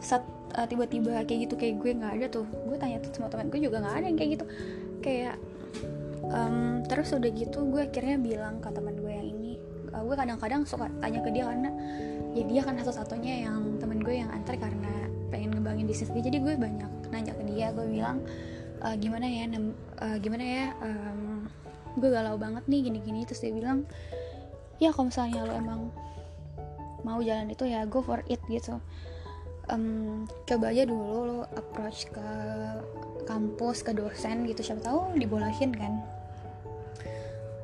[0.01, 0.25] saat
[0.61, 2.47] uh, tiba-tiba kayak gitu kayak gue nggak ada tuh.
[2.69, 4.45] Gue tanya tuh sama teman gue juga nggak ada yang kayak gitu.
[5.01, 5.37] Kayak
[6.29, 9.10] um, terus udah gitu gue akhirnya bilang ke teman gue
[10.01, 11.69] uh, gue kadang-kadang suka tanya ke dia karena
[12.33, 14.93] ya dia kan satu-satunya yang temen gue yang antar karena
[15.29, 16.25] pengen ngembangin bisnis dia.
[16.25, 18.25] Jadi gue banyak nanya ke dia gue bilang
[18.81, 19.45] uh, gimana ya
[20.01, 21.45] uh, gimana ya um,
[22.01, 23.29] gue galau banget nih gini-gini.
[23.29, 23.85] Terus dia bilang
[24.81, 25.81] ya kalau misalnya lo emang
[27.05, 28.81] mau jalan itu ya go for it gitu.
[29.71, 32.29] Um, coba aja dulu lo approach ke
[33.31, 36.03] kampus ke dosen gitu siapa tahu dibolehin kan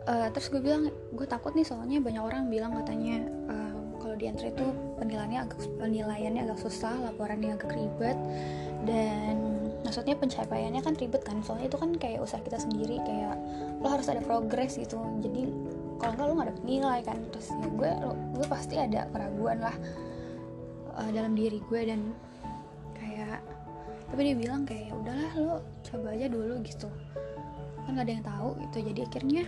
[0.07, 4.31] uh, terus gue bilang gue takut nih soalnya banyak orang bilang katanya uh, kalau di
[4.31, 4.66] entry itu
[4.97, 8.19] penilaiannya agak penilaiannya agak susah laporannya agak ribet
[8.87, 9.37] dan
[9.83, 13.37] maksudnya pencapaiannya kan ribet kan soalnya itu kan kayak usaha kita sendiri kayak
[13.83, 15.51] lo harus ada progres gitu jadi
[15.97, 17.19] kalau enggak lo nggak dapet nilai kan.
[17.33, 17.90] Terus ya gue
[18.37, 19.77] gue pasti ada keraguan lah
[20.97, 22.01] uh, dalam diri gue dan
[22.97, 23.40] kayak
[24.07, 26.87] tapi dia bilang kayak ya udahlah lo coba aja dulu gitu
[27.87, 28.79] kan gak ada yang tahu gitu.
[28.92, 29.45] Jadi akhirnya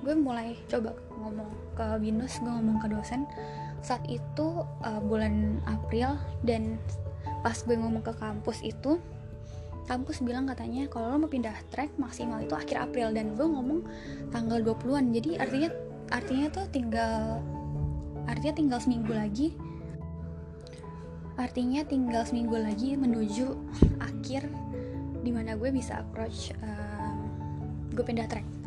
[0.00, 3.28] gue mulai coba ngomong ke binus gue ngomong ke dosen.
[3.80, 6.76] Saat itu uh, bulan April dan
[7.40, 9.00] pas gue ngomong ke kampus itu
[9.88, 13.82] kampus bilang katanya kalau lo mau pindah track maksimal itu akhir April dan gue ngomong
[14.30, 15.70] tanggal 20-an jadi artinya
[16.14, 17.40] artinya tuh tinggal
[18.28, 19.48] artinya tinggal seminggu lagi.
[21.40, 23.56] Artinya tinggal seminggu lagi menuju
[23.96, 24.44] akhir
[25.24, 27.16] di mana gue bisa approach um,
[27.96, 28.59] gue pindah track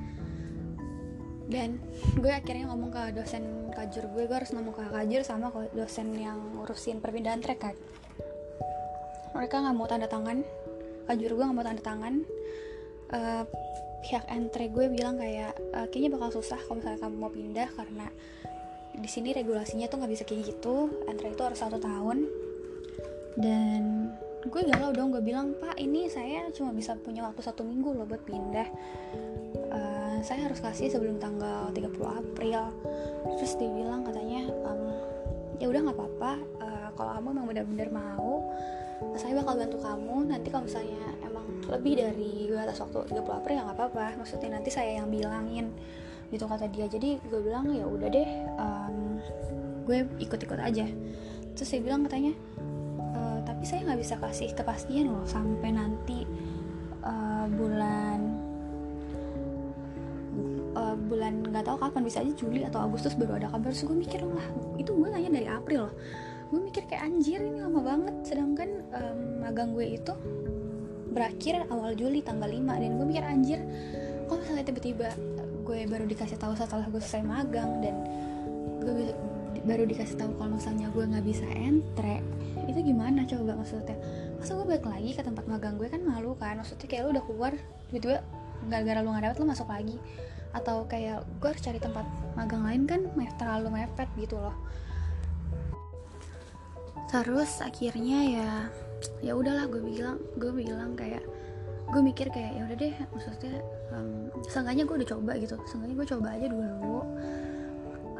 [1.53, 1.77] dan
[2.17, 6.17] gue akhirnya ngomong ke dosen kajur gue gue harus ngomong ke kajur sama ke dosen
[6.17, 7.77] yang ngurusin perpindahan track kan
[9.33, 10.45] mereka nggak mau tanda tangan.
[11.09, 12.13] Kajur gue nggak mau tanda tangan.
[13.13, 13.43] Uh,
[14.05, 18.07] pihak entre gue bilang kayak uh, kayaknya bakal susah kalau misalnya kamu mau pindah karena
[18.93, 20.93] di sini regulasinya tuh nggak bisa kayak gitu.
[21.09, 22.29] Entre itu harus satu tahun.
[23.33, 24.13] Dan
[24.45, 28.05] gue galau dong gue bilang pak ini saya cuma bisa punya waktu satu minggu loh
[28.05, 28.69] buat pindah.
[29.73, 29.92] Uh,
[30.23, 32.61] saya harus kasih sebelum tanggal 30 April.
[33.37, 34.81] Terus dia bilang katanya um,
[35.59, 36.31] ya udah nggak apa-apa
[36.63, 38.47] uh, kalau kamu emang benar-benar mau
[39.19, 40.17] saya bakal bantu kamu.
[40.31, 44.05] Nanti kalau misalnya emang lebih dari batas waktu 30 April ya nggak apa-apa.
[44.23, 45.75] Maksudnya nanti saya yang bilangin
[46.31, 46.87] gitu kata dia.
[46.87, 49.19] Jadi gue bilang ya udah deh um,
[49.83, 50.87] gue ikut-ikut aja.
[51.53, 52.33] Terus saya bilang katanya
[53.13, 56.25] e, tapi saya nggak bisa kasih kepastian loh sampai nanti
[57.05, 58.32] uh, bulan
[60.95, 63.69] bulan nggak tahu kapan bisa aja Juli atau Agustus baru ada kabar.
[63.73, 64.47] Terus gue mikir lah
[64.79, 65.89] itu gue nanya dari April.
[65.89, 65.93] Loh
[66.53, 68.15] gue mikir kayak anjir ini lama banget.
[68.25, 70.13] Sedangkan um, magang gue itu
[71.13, 73.59] berakhir awal Juli tanggal 5 dan gue mikir anjir
[74.25, 75.09] kok misalnya tiba-tiba
[75.63, 77.95] gue baru dikasih tahu setelah gue selesai magang dan
[78.81, 79.13] gue
[79.63, 82.19] baru dikasih tahu kalau misalnya gue nggak bisa entre
[82.65, 83.61] itu gimana coba?
[83.61, 83.95] Maksudnya
[84.41, 87.23] masa gue balik lagi ke tempat magang gue kan malu kan maksudnya kayak lu udah
[87.23, 87.53] keluar
[87.87, 88.19] tiba-tiba
[88.67, 89.95] gara-gara lu nggak dapet lu masuk lagi
[90.53, 92.05] atau kayak gue harus cari tempat
[92.37, 93.01] magang lain kan
[93.41, 94.53] terlalu mepet gitu loh.
[97.09, 98.49] Terus akhirnya ya
[99.19, 101.21] ya udahlah gue bilang gue bilang kayak
[101.93, 103.55] gue mikir kayak ya udah deh maksudnya
[103.93, 105.55] um, seenggaknya gue udah coba gitu.
[105.69, 106.97] Seenggaknya gue coba aja dulu.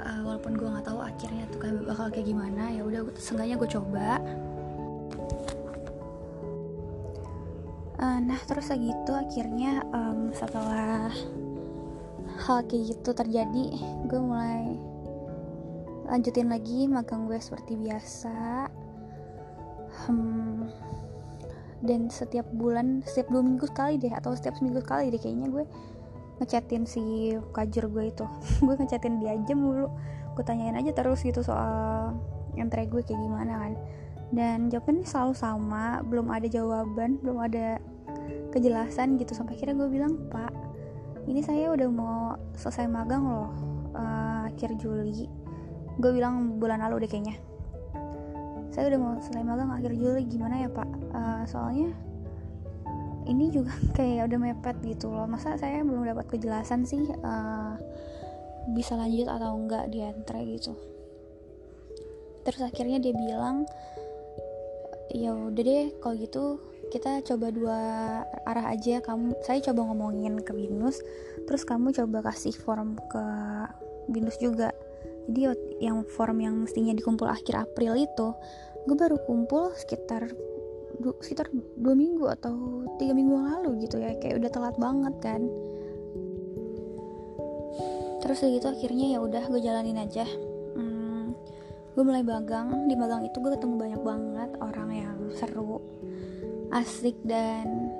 [0.04, 3.70] Uh, walaupun gue nggak tahu akhirnya tuh kayak bakal kayak gimana ya udah seenggaknya gue
[3.72, 4.10] coba.
[8.04, 11.08] Uh, nah terus lagi itu akhirnya um, setelah
[12.42, 13.66] hal kayak gitu terjadi
[14.10, 14.78] gue mulai
[16.10, 18.68] lanjutin lagi magang gue seperti biasa.
[20.04, 20.68] Hmm,
[21.84, 25.64] dan setiap bulan setiap dua minggu sekali deh atau setiap seminggu sekali deh kayaknya gue
[26.42, 28.26] ngechatin si kajur gue itu.
[28.66, 29.88] Gue ngechatin dia aja mulu.
[30.34, 32.18] Gue tanyain aja terus gitu soal
[32.58, 33.74] entre gue kayak gimana kan.
[34.34, 37.78] Dan jawabannya selalu sama belum ada jawaban belum ada
[38.50, 39.38] kejelasan gitu.
[39.38, 40.73] Sampai akhirnya gue bilang pak
[41.28, 43.52] ini saya udah mau selesai magang loh
[43.96, 45.30] uh, akhir Juli.
[46.02, 47.38] Gue bilang bulan lalu deh kayaknya.
[48.74, 50.90] Saya udah mau selesai magang akhir Juli gimana ya pak?
[51.14, 51.94] Uh, soalnya
[53.24, 55.30] ini juga kayak udah mepet gitu loh.
[55.30, 57.80] Masa saya belum dapat kejelasan sih uh,
[58.76, 60.76] bisa lanjut atau enggak di entre gitu.
[62.44, 63.64] Terus akhirnya dia bilang
[65.14, 67.80] ya udah deh kalau gitu kita coba dua
[68.46, 71.02] arah aja kamu saya coba ngomongin ke binus
[71.50, 73.26] terus kamu coba kasih form ke
[74.08, 74.72] binus juga.
[75.24, 75.48] Jadi
[75.80, 78.28] yang form yang mestinya dikumpul akhir April itu
[78.84, 80.28] gue baru kumpul sekitar
[81.00, 81.48] du, sekitar
[81.80, 84.20] dua minggu atau tiga minggu lalu gitu ya.
[84.20, 85.42] Kayak udah telat banget kan.
[88.24, 90.28] Terus gitu akhirnya ya udah gue jalanin aja.
[90.76, 91.32] Hmm,
[91.96, 92.92] gue mulai magang.
[92.92, 95.80] Di magang itu gue ketemu banyak banget orang yang seru
[96.74, 97.94] asik dan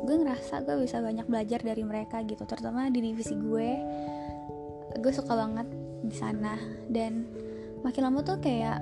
[0.00, 3.70] gue ngerasa gue bisa banyak belajar dari mereka gitu terutama di divisi gue.
[5.00, 5.66] Gue suka banget
[6.04, 6.56] di sana
[6.92, 7.24] dan
[7.80, 8.80] makin lama tuh kayak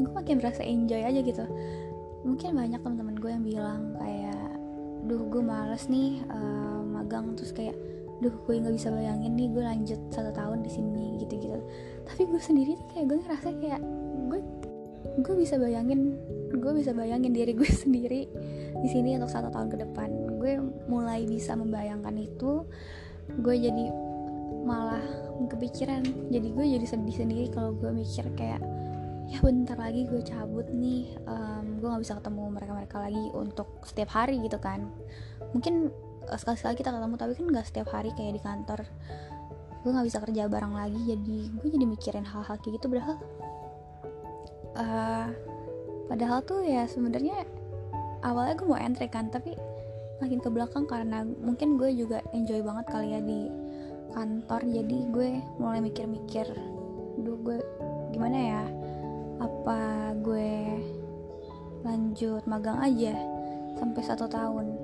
[0.00, 1.44] gue makin merasa enjoy aja gitu.
[2.24, 4.48] Mungkin banyak teman-teman gue yang bilang kayak
[5.04, 7.76] duh gue males nih uh, magang terus kayak
[8.24, 11.60] duh gue nggak bisa bayangin nih gue lanjut satu tahun di sini gitu-gitu.
[12.08, 13.80] Tapi gue sendiri tuh kayak gue ngerasa kayak
[14.32, 14.40] gue
[15.20, 16.16] gue bisa bayangin
[16.54, 18.26] gue bisa bayangin diri gue sendiri
[18.80, 20.08] di sini untuk satu tahun ke depan.
[20.38, 22.66] Gue mulai bisa membayangkan itu
[23.40, 23.84] gue jadi
[24.64, 25.02] malah
[25.48, 26.02] kepikiran.
[26.30, 28.60] Jadi gue jadi sedih sendiri kalau gue mikir kayak
[29.24, 34.12] ya bentar lagi gue cabut nih um, gue nggak bisa ketemu mereka-mereka lagi untuk setiap
[34.12, 34.84] hari gitu kan.
[35.56, 35.88] Mungkin
[36.28, 38.80] uh, sekali-sekali kita ketemu tapi kan nggak setiap hari kayak di kantor.
[39.84, 42.86] Gue nggak bisa kerja bareng lagi jadi gue jadi mikirin hal-hal kayak gitu.
[42.92, 43.16] Padahal
[44.78, 45.26] uh,
[46.10, 47.46] padahal tuh ya sebenarnya
[48.24, 49.54] awalnya gue mau entry kan tapi
[50.22, 53.40] makin ke belakang karena mungkin gue juga enjoy banget kali ya di
[54.14, 54.60] kantor.
[54.70, 56.46] Jadi gue mulai mikir-mikir
[57.20, 57.58] duh gue
[58.14, 58.62] gimana ya?
[59.42, 60.80] Apa gue
[61.84, 63.12] lanjut magang aja
[63.76, 64.78] sampai satu tahun?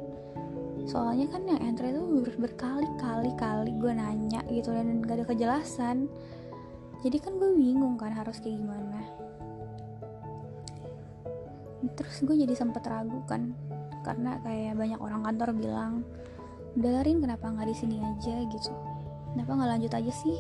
[0.89, 6.11] Soalnya kan yang entry itu ber berkali-kali kali gue nanya gitu dan gak ada kejelasan.
[7.01, 9.20] Jadi kan gue bingung kan harus kayak gimana
[11.97, 13.57] terus gue jadi sempet ragu kan
[14.05, 15.93] karena kayak banyak orang kantor bilang
[16.79, 18.37] udah kenapa nggak di sini aja?
[18.47, 18.71] Gitu.
[19.35, 20.39] Kenapa nggak lanjut aja sih?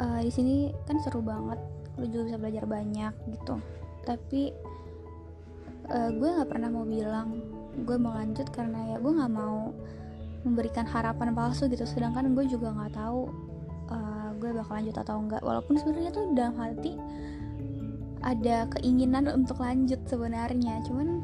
[0.00, 0.54] Uh, di sini
[0.88, 1.60] kan seru banget
[2.00, 3.54] lu juga bisa belajar banyak gitu.
[4.06, 4.54] Tapi
[5.90, 7.42] uh, gue nggak pernah mau bilang
[7.82, 9.74] gue mau lanjut karena ya gue nggak mau
[10.46, 11.84] memberikan harapan palsu gitu.
[11.84, 13.28] Sedangkan gue juga nggak tahu
[13.90, 16.94] uh, gue bakal lanjut atau enggak walaupun sebenarnya tuh dalam hati
[18.20, 20.80] ada keinginan untuk lanjut sebenarnya.
[20.84, 21.20] Cuman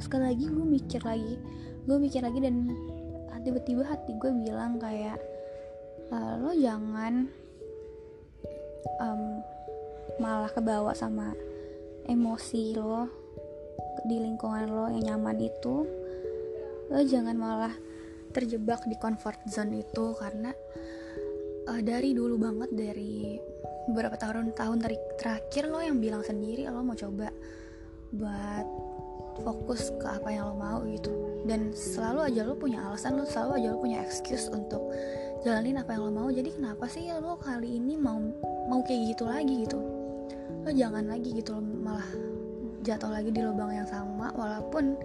[0.00, 1.36] sekali lagi gue mikir lagi
[1.84, 2.72] gue mikir lagi dan
[3.40, 5.16] tiba-tiba hati gue bilang kayak
[6.12, 7.24] uh, lo jangan
[9.00, 9.40] um,
[10.20, 11.32] malah kebawa sama
[12.04, 13.08] emosi lo
[14.04, 15.88] di lingkungan lo yang nyaman itu.
[16.92, 17.74] Lo jangan malah
[18.30, 20.52] terjebak di comfort zone itu karena
[21.70, 23.40] uh, dari dulu banget dari
[23.90, 24.78] beberapa tahun tahun
[25.18, 27.28] terakhir lo yang bilang sendiri lo mau coba
[28.10, 28.66] buat
[29.42, 31.10] fokus ke apa yang lo mau gitu.
[31.46, 34.82] Dan selalu aja lo punya alasan lo selalu aja lo punya excuse untuk
[35.42, 36.28] jalanin apa yang lo mau.
[36.28, 38.20] Jadi kenapa sih lo kali ini mau
[38.68, 39.78] mau kayak gitu lagi gitu?
[40.66, 42.06] Lo jangan lagi gitu lo malah
[42.80, 44.96] jatuh lagi di lubang yang sama walaupun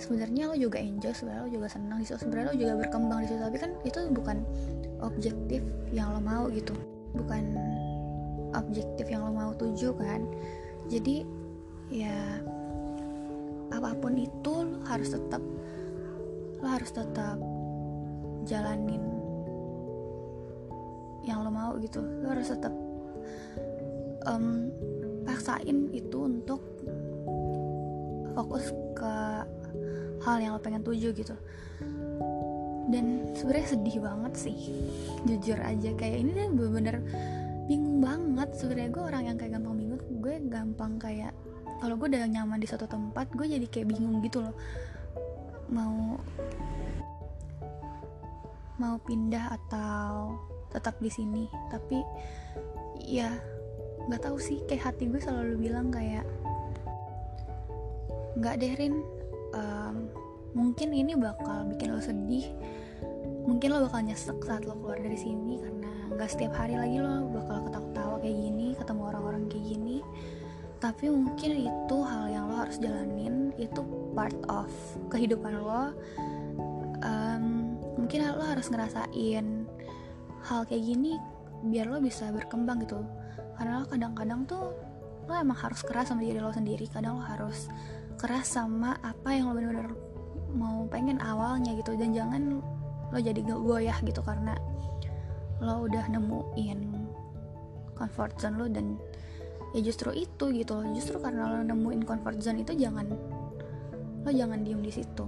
[0.00, 3.28] sebenarnya lo juga enjoy sebenarnya lo juga senang di situ sebenarnya lo juga berkembang di
[3.32, 3.40] situ.
[3.40, 4.36] Tapi kan itu bukan
[5.00, 5.60] objektif
[5.92, 6.76] yang lo mau gitu.
[7.12, 7.71] Bukan
[8.56, 10.24] objektif yang lo mau tuju kan.
[10.88, 11.24] Jadi
[11.92, 12.40] ya
[13.72, 15.42] apa pun itu lo harus tetap
[16.62, 17.38] lo harus tetap
[18.46, 19.02] jalanin
[21.24, 22.02] yang lo mau gitu.
[22.02, 22.74] Lo harus tetap
[24.26, 24.68] um,
[25.22, 26.60] paksain itu untuk
[28.32, 29.14] fokus ke
[30.22, 31.34] hal yang lo pengen tuju gitu.
[32.90, 34.58] Dan sebenarnya sedih banget sih
[35.24, 35.90] jujur aja.
[35.94, 36.96] Kayak ini tuh bener-bener
[37.66, 38.48] bingung banget.
[38.56, 40.02] Sebenarnya gue orang yang kayak gampang bingung.
[40.22, 41.32] Gue gampang kayak
[41.82, 44.54] kalau gue udah nyaman di suatu tempat gue jadi kayak bingung gitu loh.
[45.70, 46.18] Mau
[48.80, 50.38] mau pindah atau
[50.70, 51.44] tetap di sini.
[51.70, 51.98] Tapi
[53.02, 53.30] ya
[54.10, 54.62] nggak tahu sih.
[54.66, 56.26] Kayak hati gue selalu bilang kayak
[58.38, 58.94] nggak deh Rin.
[59.52, 60.08] Um,
[60.56, 62.48] mungkin ini bakal bikin lo sedih.
[63.42, 67.28] Mungkin lo bakal nyesek saat lo keluar dari sini karena nggak setiap hari lagi lo
[67.32, 69.98] bakal ketawa-tawa kayak gini ketemu orang-orang kayak gini.
[70.82, 73.80] Tapi mungkin itu hal yang lo harus jalanin itu
[74.18, 74.70] part of
[75.14, 75.94] kehidupan lo.
[77.02, 79.46] Um, mungkin lo harus ngerasain
[80.42, 81.18] hal kayak gini
[81.70, 82.98] biar lo bisa berkembang gitu.
[83.54, 84.74] Karena lo kadang-kadang tuh
[85.30, 86.90] lo emang harus keras sama diri lo sendiri.
[86.90, 87.70] Kadang lo harus
[88.18, 89.94] keras sama apa yang lo bener-bener
[90.58, 91.94] mau pengen awalnya gitu.
[91.94, 92.58] Dan jangan
[93.12, 94.58] lo jadi goyah gitu karena
[95.62, 96.78] lo udah nemuin
[97.94, 98.98] comfort zone lo dan
[99.72, 103.08] ya justru itu gitu justru karena lo nemuin comfort zone itu jangan
[104.22, 105.26] lo jangan diem di situ.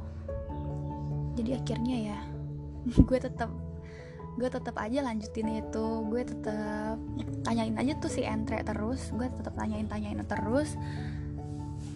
[1.34, 2.18] Jadi akhirnya ya
[3.08, 3.50] gue tetap
[4.34, 5.86] gue tetap aja lanjutin itu.
[6.06, 6.98] Gue tetap
[7.46, 9.10] tanyain aja tuh si entre terus.
[9.14, 10.78] Gue tetap tanyain tanyain terus.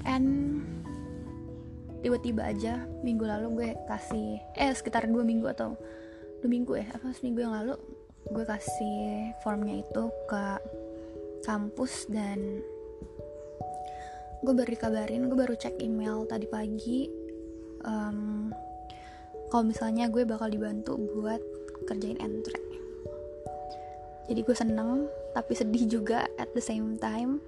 [0.07, 0.63] And
[1.99, 5.75] tiba-tiba aja minggu lalu gue kasih eh sekitar dua minggu atau
[6.39, 7.75] dua minggu ya apa seminggu yang lalu
[8.27, 10.45] gue kasih formnya itu ke
[11.47, 12.61] kampus dan
[14.43, 17.07] gue baru dikabarin gue baru cek email tadi pagi.
[17.87, 18.51] Um,
[19.49, 21.41] kalau misalnya gue bakal dibantu buat
[21.89, 22.61] kerjain entry.
[24.29, 27.41] Jadi gue seneng tapi sedih juga at the same time.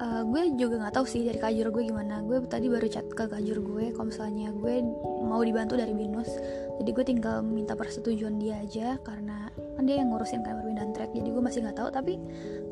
[0.00, 2.24] Uh, gue juga nggak tahu sih dari kajur gue gimana.
[2.24, 4.80] Gue tadi baru chat ke kajur gue kalau misalnya gue
[5.30, 6.26] mau dibantu dari binus
[6.80, 11.16] jadi gue tinggal minta persetujuan dia aja karena kan dia yang ngurusin kan perpindahan track
[11.16, 12.20] jadi gue masih nggak tahu tapi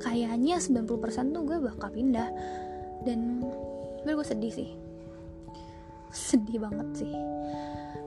[0.04, 2.28] kayaknya 90% tuh gue bakal pindah.
[3.08, 3.40] Dan
[4.04, 4.70] gue gue sedih sih.
[6.12, 7.14] Sedih banget sih.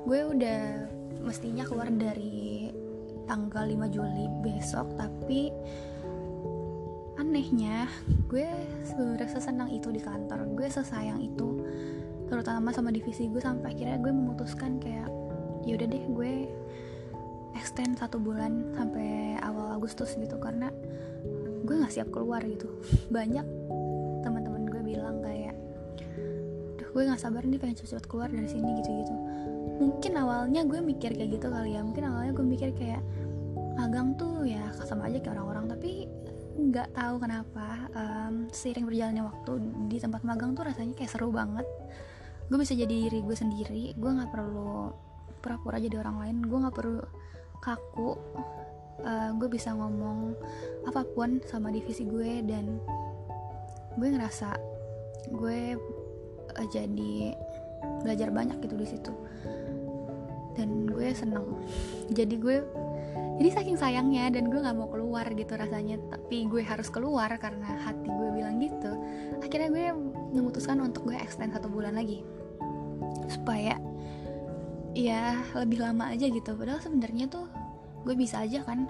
[0.05, 0.85] Gue udah
[1.25, 2.69] mestinya keluar dari
[3.25, 5.49] tanggal 5 Juli besok tapi
[7.17, 7.89] anehnya
[8.29, 8.45] gue
[8.85, 10.45] sebenarnya sesenang itu di kantor.
[10.53, 11.57] Gue sesayang itu
[12.29, 15.09] terutama sama divisi gue sampai akhirnya gue memutuskan kayak
[15.65, 16.33] ya udah deh gue
[17.55, 20.71] extend satu bulan sampai awal Agustus gitu karena
[21.65, 22.67] gue nggak siap keluar gitu.
[23.13, 23.45] Banyak
[24.25, 25.55] teman-teman gue bilang kayak
[26.77, 29.15] Duh, gue nggak sabar nih pengen cepet-cepet keluar dari sini gitu-gitu.
[29.81, 31.81] Mungkin awalnya gue mikir kayak gitu kali ya.
[31.85, 33.01] Mungkin awalnya gue mikir kayak
[33.77, 35.91] magang tuh ya sama aja kayak orang-orang tapi
[36.51, 39.51] nggak tahu kenapa um, seiring berjalannya waktu
[39.87, 41.65] di tempat magang tuh rasanya kayak seru banget.
[42.51, 44.91] Gue bisa jadi diri gue sendiri gue nggak perlu
[45.41, 47.01] pura-pura jadi orang lain gue nggak perlu
[47.61, 48.17] kaku
[49.05, 50.33] uh, gue bisa ngomong
[50.85, 52.81] apa pun sama divisi gue dan
[53.97, 54.55] gue ngerasa
[55.33, 55.75] gue
[56.57, 57.35] uh, jadi
[58.01, 59.13] belajar banyak gitu di situ.
[60.57, 61.63] Dan gue seneng.
[62.11, 62.57] Jadi gue
[63.41, 65.97] jadi saking sayangnya dan gue nggak mau keluar gitu rasanya.
[66.11, 68.91] Tapi gue harus keluar karena hati gue bilang gitu.
[69.41, 69.85] Akhirnya gue
[70.37, 72.21] memutuskan untuk gue extend satu bulan lagi.
[73.31, 73.79] Supaya
[74.91, 76.55] ya lebih lama aja gitu.
[76.55, 77.47] Padahal sebenarnya tuh
[78.03, 78.87] gue bisa aja kan.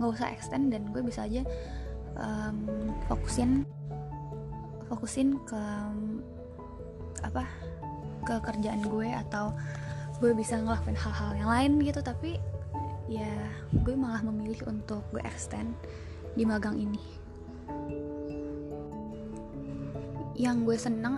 [0.00, 1.42] Nggak usah extend dan gue bisa aja
[2.18, 2.66] um,
[3.08, 3.64] fokusin
[4.88, 5.62] fokusin ke
[7.22, 7.46] apa
[8.22, 9.54] ke kerjaan gue atau
[10.22, 12.00] gue bisa ngelakuin hal-hal yang lain gitu.
[12.04, 12.38] Tapi
[13.10, 13.32] ya
[13.72, 15.72] gue malah memilih untuk gue extend
[16.36, 17.02] di magang ini.
[20.32, 21.14] Yang gue seneng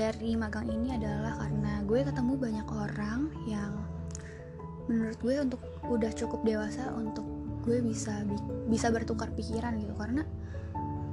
[0.00, 3.72] dari magang ini adalah karena gue ketemu banyak orang yang
[4.88, 5.60] menurut gue untuk
[5.92, 7.28] udah cukup dewasa untuk
[7.68, 8.24] gue bisa
[8.72, 9.92] bisa bertukar pikiran gitu.
[9.92, 10.24] Karena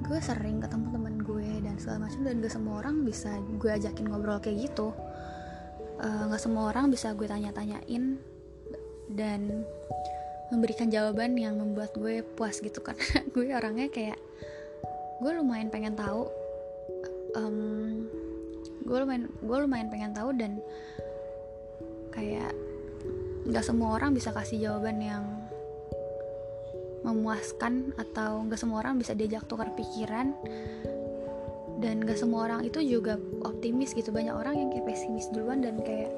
[0.07, 4.07] gue sering ketemu temen gue dan segala macam dan gak semua orang bisa gue ajakin
[4.07, 4.95] ngobrol kayak gitu.
[5.99, 8.15] Uh, semua orang bisa gue tanya-tanyain
[9.11, 9.67] dan
[10.47, 12.79] memberikan jawaban yang membuat gue puas gitu.
[12.87, 14.19] Karena gue orangnya kayak
[15.19, 16.31] gue lumayan pengen tahu
[17.35, 18.07] um,
[18.83, 20.61] gue lumayan gue lumayan pengen tahu dan
[22.13, 22.53] kayak
[23.47, 25.23] nggak semua orang bisa kasih jawaban yang
[27.05, 30.35] memuaskan atau nggak semua orang bisa diajak tukar pikiran.
[31.77, 34.09] Dan gak semua orang itu juga optimis gitu.
[34.09, 36.09] Banyak orang yang kayak pesimis duluan dan kayak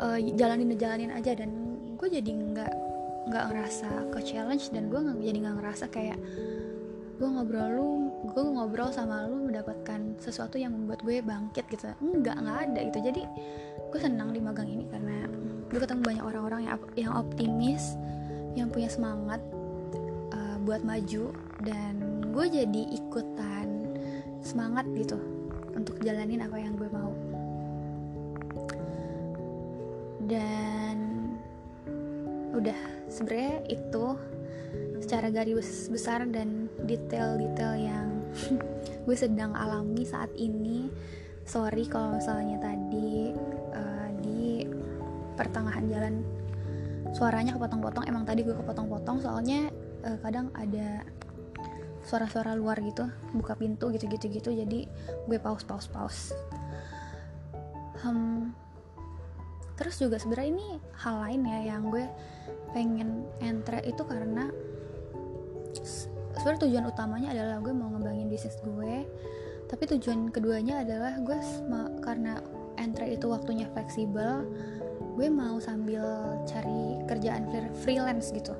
[0.00, 1.36] uh, jalanin jalanin aja.
[1.36, 1.52] Dan
[2.00, 2.72] gue jadi nggak
[3.26, 6.16] nggak ngerasa ke challenge dan gue jadi nggak ngerasa kayak
[7.16, 7.88] gue ngobrol lu
[8.30, 11.92] gue ngobrol sama lu mendapatkan sesuatu yang membuat gue bangkit gitu.
[12.00, 12.98] Nggak nggak ada gitu.
[13.00, 13.22] Jadi
[13.92, 15.28] gue senang di magang ini karena
[15.66, 17.98] gue ketemu banyak orang-orang yang yang optimis
[18.56, 19.42] yang punya semangat
[20.32, 22.00] uh, buat maju dan
[22.32, 23.96] gue jadi ikutan
[24.40, 25.18] semangat gitu
[25.76, 27.12] untuk jalanin apa yang gue mau.
[30.26, 30.96] Dan
[32.56, 32.80] udah
[33.12, 34.04] sebenarnya itu
[35.04, 38.08] secara garis besar dan detail-detail yang
[39.06, 40.90] gue sedang alami saat ini.
[41.46, 43.30] Sorry kalau misalnya tadi
[43.74, 44.66] uh, di
[45.38, 46.14] pertengahan jalan
[47.14, 48.04] suaranya kepotong-potong.
[48.08, 49.70] Emang tadi gue kepotong-potong soalnya
[50.06, 51.06] uh, kadang ada
[52.06, 53.02] suara-suara luar gitu
[53.34, 54.86] buka pintu gitu-gitu gitu jadi
[55.26, 56.30] gue pause pause pause
[58.06, 58.54] hmm,
[59.74, 60.68] terus juga sebenarnya ini
[61.02, 62.06] hal lain ya yang gue
[62.70, 64.54] pengen entre itu karena
[66.36, 69.04] sebenarnya tujuan utamanya adalah gue mau ngembangin bisnis gue.
[69.66, 71.38] Tapi tujuan keduanya adalah gue
[72.04, 72.38] karena
[72.78, 74.46] entre itu waktunya fleksibel
[75.16, 76.04] gue mau sambil
[76.44, 77.48] cari kerjaan
[77.82, 78.52] freelance gitu.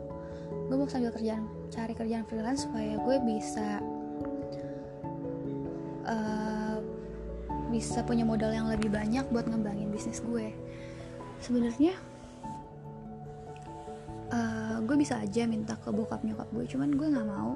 [0.66, 3.78] Gue mau sambil kerjaan cari kerjaan freelance supaya gue bisa
[6.08, 6.76] uh,
[7.70, 10.50] bisa punya modal yang lebih banyak buat ngembangin bisnis gue.
[11.44, 11.94] Sebenarnya
[14.32, 17.54] uh, gue bisa aja minta ke bokap nyokap gue cuman gue nggak mau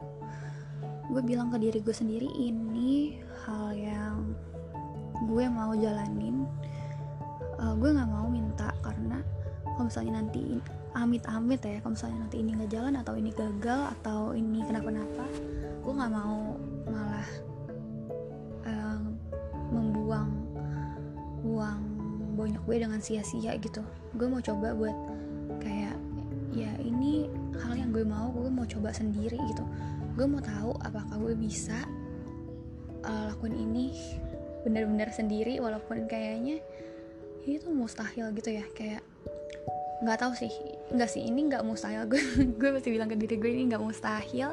[1.10, 4.38] gue bilang ke diri gue sendiri ini hal yang
[5.26, 6.46] gue mau jalanin.
[7.60, 9.20] Uh, gue nggak mau minta karena
[9.76, 10.62] kalau misalnya nanti
[10.96, 15.26] amit-amit ya kalau misalnya nanti ini nggak jalan atau ini gagal atau ini kenapa-napa
[15.84, 16.56] gue nggak mau
[16.88, 17.28] malah
[18.64, 19.00] uh,
[19.70, 20.30] membuang
[21.44, 21.80] uang
[22.38, 23.84] banyak gue dengan sia-sia gitu.
[24.16, 24.96] Gue mau coba buat
[25.60, 25.96] kayak
[26.56, 27.28] ya ini
[27.60, 29.62] hal yang gue mau gue mau coba sendiri gitu
[30.20, 31.80] gue mau tahu apakah gue bisa
[33.08, 33.96] uh, lakuin ini
[34.68, 36.60] benar-benar sendiri walaupun kayaknya
[37.48, 39.00] itu mustahil gitu ya kayak
[40.04, 40.52] nggak tahu sih
[40.92, 42.04] nggak sih ini nggak mustahil.
[42.12, 44.52] Gue gue masih bilang ke diri gue ini nggak mustahil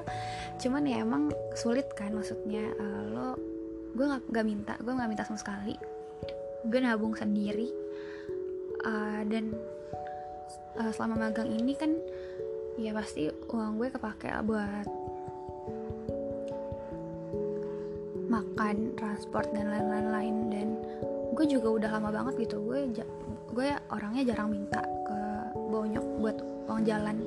[0.56, 3.30] cuman ya emang sulit kan maksudnya uh, lo
[3.92, 5.76] gue nggak minta gue nggak minta sama sekali.
[6.64, 7.68] Gue nabung sendiri
[8.88, 9.52] uh, dan
[10.80, 11.92] uh, selama magang ini kan
[12.80, 15.07] ya pasti uang gue kepake buat
[18.28, 20.68] makan transport dan lain-lain dan
[21.36, 22.92] gue juga udah lama banget gitu gue
[23.54, 25.18] gue orangnya jarang minta ke
[25.72, 27.18] bonyok buat uang jalan.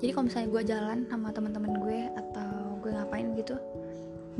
[0.00, 3.56] Jadi kalau misalnya gue jalan sama teman-teman gue atau gue ngapain gitu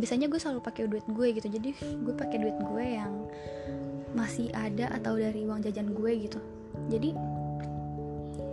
[0.01, 1.49] biasanya gue selalu pakai duit gue gitu.
[1.51, 3.13] Jadi gue pakai duit gue yang
[4.17, 6.41] masih ada atau dari uang jajan gue gitu.
[6.89, 7.13] Jadi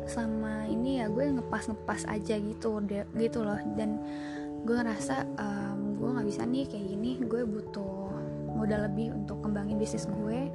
[0.07, 2.83] selama ini ya gue ngepas ngepas aja gitu
[3.15, 3.59] gitu loh.
[3.79, 4.01] Dan
[4.67, 8.11] gue ngerasa um, gue nggak bisa nih kayak gini gue butuh
[8.51, 10.51] modal lebih untuk kembangin bisnis gue.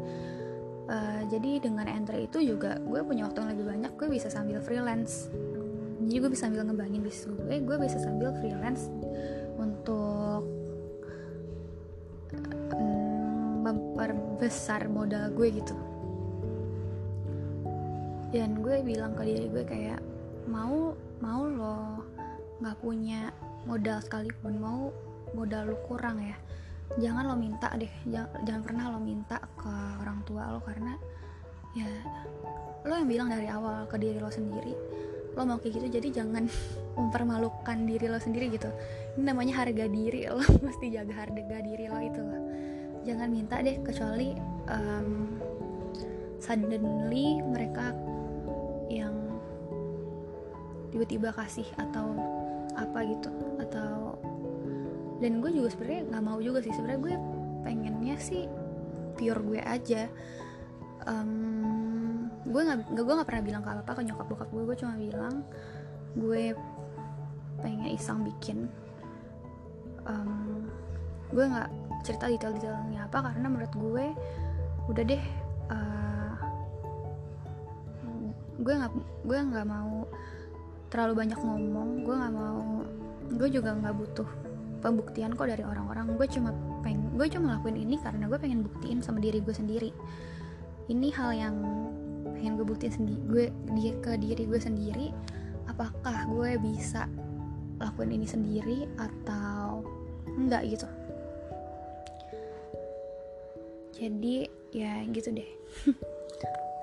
[0.93, 4.61] Uh, jadi dengan entry itu juga gue punya waktu yang lebih banyak gue bisa sambil
[4.61, 5.33] freelance.
[6.05, 8.93] Jadi gue bisa sambil ngembangin bisnis gue gue bisa sambil freelance
[9.57, 10.45] untuk
[13.65, 15.77] memperbesar modal gue gitu.
[18.29, 20.01] Dan gue bilang ke diri gue kayak
[20.51, 20.93] mau
[21.23, 22.03] mau lo
[22.61, 23.31] nggak punya
[23.67, 24.91] modal sekalipun mau
[25.33, 26.37] modal lo kurang ya.
[27.01, 30.93] Jangan lo minta deh jangan, jangan pernah lo minta ke orang tua lo karena
[31.73, 31.89] ya
[32.85, 34.75] lo yang bilang dari awal ke diri lo sendiri.
[35.33, 36.45] Lo mau kayak gitu jadi jangan
[36.99, 38.69] mempermalukan diri lo sendiri gitu.
[39.17, 42.43] Ini namanya harga diri lo mesti jaga harga diri lo itu loh.
[43.03, 44.37] Jangan minta deh kecuali
[44.71, 45.39] um,
[46.43, 47.95] suddenly mereka
[48.91, 49.15] yang
[50.93, 52.13] tiba-tiba kasih atau
[52.77, 53.31] apa gitu.
[53.61, 54.19] Atau
[55.23, 56.73] dan gue juga sebenarnya nggak mau juga sih.
[56.75, 57.15] Sebenarnya gue
[57.63, 58.45] pengennya sih
[59.19, 60.09] pure gue aja.
[61.07, 64.63] Um, gue nggak gue nggak pernah bilang ke apa apa ke nyokap bokap gue.
[64.67, 65.35] Gue cuma bilang
[66.19, 66.53] gue
[67.63, 68.67] pengen iseng bikin.
[70.03, 70.67] Um,
[71.31, 71.71] gue nggak
[72.03, 74.07] cerita detail-detailnya apa karena menurut gue
[74.91, 75.23] udah deh
[78.63, 78.93] gue nggak
[79.27, 80.07] gue nggak mau
[80.93, 82.85] terlalu banyak ngomong gue nggak mau
[83.33, 84.29] gue juga nggak butuh
[84.85, 86.19] pembuktian kok dari orang-orang.
[86.19, 86.51] Gue cuma
[86.85, 89.91] pengen gue cuma lakuin ini karena gue pengen buktiin sama diri gue sendiri.
[90.91, 91.57] Ini hal yang
[92.37, 93.45] pengen gue buktiin sendiri gue
[93.79, 95.09] di, ke diri gue sendiri.
[95.71, 97.07] Apakah gue bisa
[97.81, 99.87] lakuin ini sendiri atau
[100.29, 100.89] enggak gitu?
[103.97, 105.51] Jadi ya gitu deh.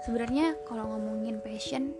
[0.07, 1.91] Sebenarnya kalau ngomongin passion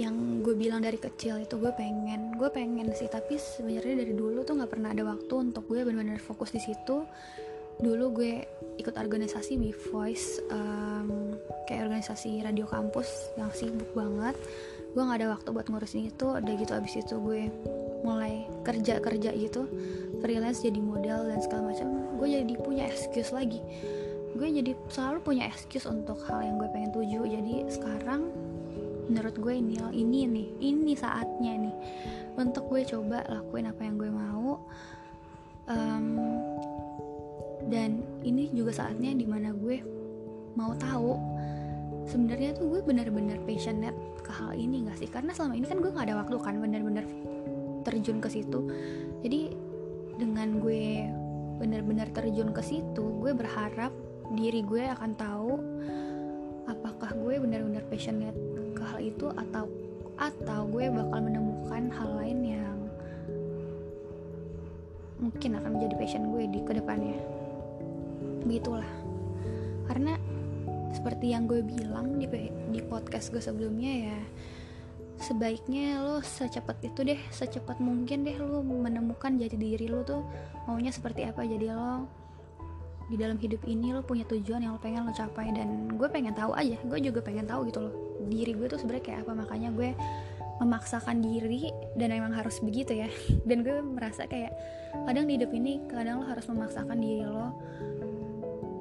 [0.00, 4.40] yang gue bilang dari kecil itu gue pengen gue pengen sih tapi sebenarnya dari dulu
[4.40, 7.04] tuh nggak pernah ada waktu untuk gue benar-benar fokus di situ.
[7.80, 8.44] Dulu gue
[8.76, 14.36] ikut organisasi Be Voice um, kayak organisasi radio kampus yang sibuk banget.
[14.92, 17.48] Gue nggak ada waktu buat ngurusin itu udah gitu abis itu gue
[18.00, 19.68] mulai kerja kerja gitu
[20.24, 21.88] freelance jadi model dan segala macam.
[22.20, 23.60] Gue jadi punya excuse lagi.
[24.36, 27.20] Gue jadi selalu punya excuse untuk hal yang gue pengen tuju.
[27.28, 28.28] Jadi sekarang
[29.10, 31.74] menurut gue ini ini nih ini saatnya nih
[32.38, 34.62] untuk gue coba lakuin apa yang gue mau.
[35.70, 36.06] Um,
[37.70, 39.82] dan ini juga saatnya di mana gue
[40.58, 41.14] mau tahu
[42.10, 45.10] sebenarnya tuh gue benar-benar passionate ke hal ini gak sih?
[45.10, 47.06] Karena selama ini kan gue nggak ada waktu kan benar-benar
[47.86, 48.66] terjun ke situ.
[49.22, 49.54] Jadi
[50.18, 51.06] dengan gue
[51.60, 53.92] benar-benar terjun ke situ gue berharap
[54.32, 55.52] diri gue akan tahu
[56.64, 58.36] apakah gue benar-benar passionate
[58.80, 59.68] ke hal itu atau
[60.16, 62.76] atau gue bakal menemukan hal lain yang
[65.20, 67.20] mungkin akan menjadi passion gue di ke depannya.
[68.44, 68.88] Begitulah.
[69.84, 70.16] Karena
[70.96, 72.24] seperti yang gue bilang di
[72.72, 74.18] di podcast gue sebelumnya ya
[75.20, 80.24] sebaiknya lo secepat itu deh secepat mungkin deh lo menemukan jati diri lo tuh
[80.64, 81.44] maunya seperti apa.
[81.44, 82.08] Jadi lo
[83.10, 86.30] di dalam hidup ini lo punya tujuan yang lo pengen lo capai dan gue pengen
[86.30, 89.70] tahu aja gue juga pengen tahu gitu loh diri gue tuh sebenarnya kayak apa makanya
[89.72, 89.96] gue
[90.60, 93.08] memaksakan diri dan emang harus begitu ya.
[93.48, 94.52] Dan gue merasa kayak
[95.08, 97.56] kadang di hidup ini kadang lo harus memaksakan diri lo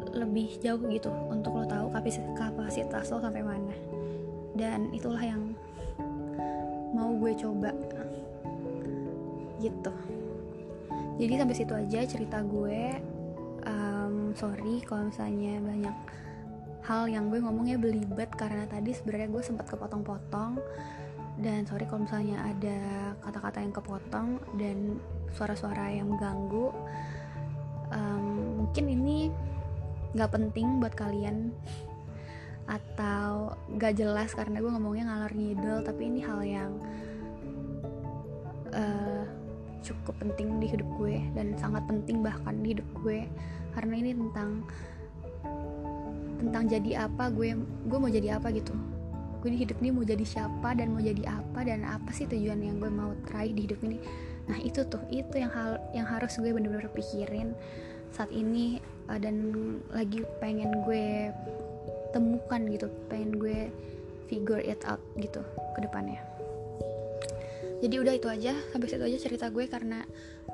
[0.10, 1.88] lebih jauh gitu untuk lo tahu
[2.36, 3.76] kapasitas lo sampai mana.
[4.60, 5.56] Dan itulah yang
[6.92, 7.72] mau gue coba.
[9.64, 9.94] Gitu.
[11.20, 12.96] Jadi sampai situ aja cerita gue.
[13.64, 15.96] Um, sorry kalau misalnya banyak
[16.90, 20.58] hal yang gue ngomongnya belibet karena tadi sebenarnya gue sempat kepotong-potong.
[21.38, 22.80] Dan sorry kalau misalnya ada
[23.22, 24.28] kata-kata yang kepotong
[24.58, 24.98] dan
[25.32, 26.74] suara-suara yang mengganggu
[27.94, 28.26] um,
[28.66, 29.30] mungkin ini
[30.18, 31.54] nggak penting buat kalian.
[32.70, 36.72] Atau gak jelas karena gue ngomongnya ngalor ngidul tapi ini hal yang
[38.74, 39.26] uh,
[39.82, 43.26] cukup penting di hidup gue dan sangat penting bahkan di hidup gue.
[43.74, 44.70] Karena ini tentang
[46.40, 47.54] tentang jadi apa gue
[47.86, 48.72] gue mau jadi apa gitu.
[49.40, 52.60] Gue di hidup ini mau jadi siapa dan mau jadi apa dan apa sih tujuan
[52.60, 54.00] yang gue mau teraih di hidup ini.
[54.48, 57.54] Nah itu tuh itu yang hal yang harus gue bener-bener pikirin
[58.10, 59.36] saat ini uh, dan
[59.94, 61.30] lagi pengen gue
[62.10, 63.70] temukan gitu pengen gue
[64.30, 65.42] figure it out gitu
[65.78, 66.29] ke depannya
[67.80, 70.04] jadi udah itu aja sampai situ aja cerita gue karena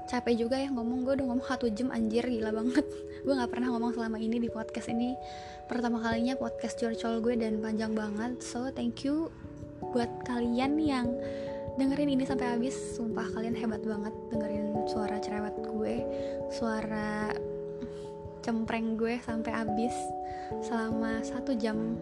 [0.05, 1.01] capek juga ya ngomong.
[1.01, 2.85] Gue udah ngomong satu jam anjir gila banget.
[3.25, 5.17] Gue nggak pernah ngomong selama ini di podcast ini.
[5.65, 8.37] Pertama kalinya podcast curcol gue dan panjang banget.
[8.45, 9.33] So thank you
[9.81, 11.09] buat kalian yang
[11.81, 12.77] dengerin ini sampai habis.
[12.93, 15.95] Sumpah kalian hebat banget dengerin suara cerewet gue
[16.53, 17.33] suara
[18.45, 19.95] cempreng gue sampai habis
[20.61, 21.97] selama satu jam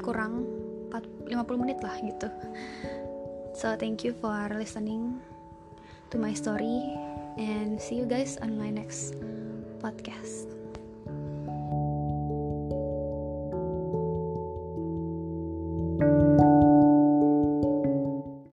[0.00, 0.48] kurang
[1.28, 2.28] 50 menit lah gitu
[3.54, 5.22] So thank you for listening
[6.10, 6.98] to my story
[7.38, 9.14] and see you guys on my next
[9.78, 10.53] podcast.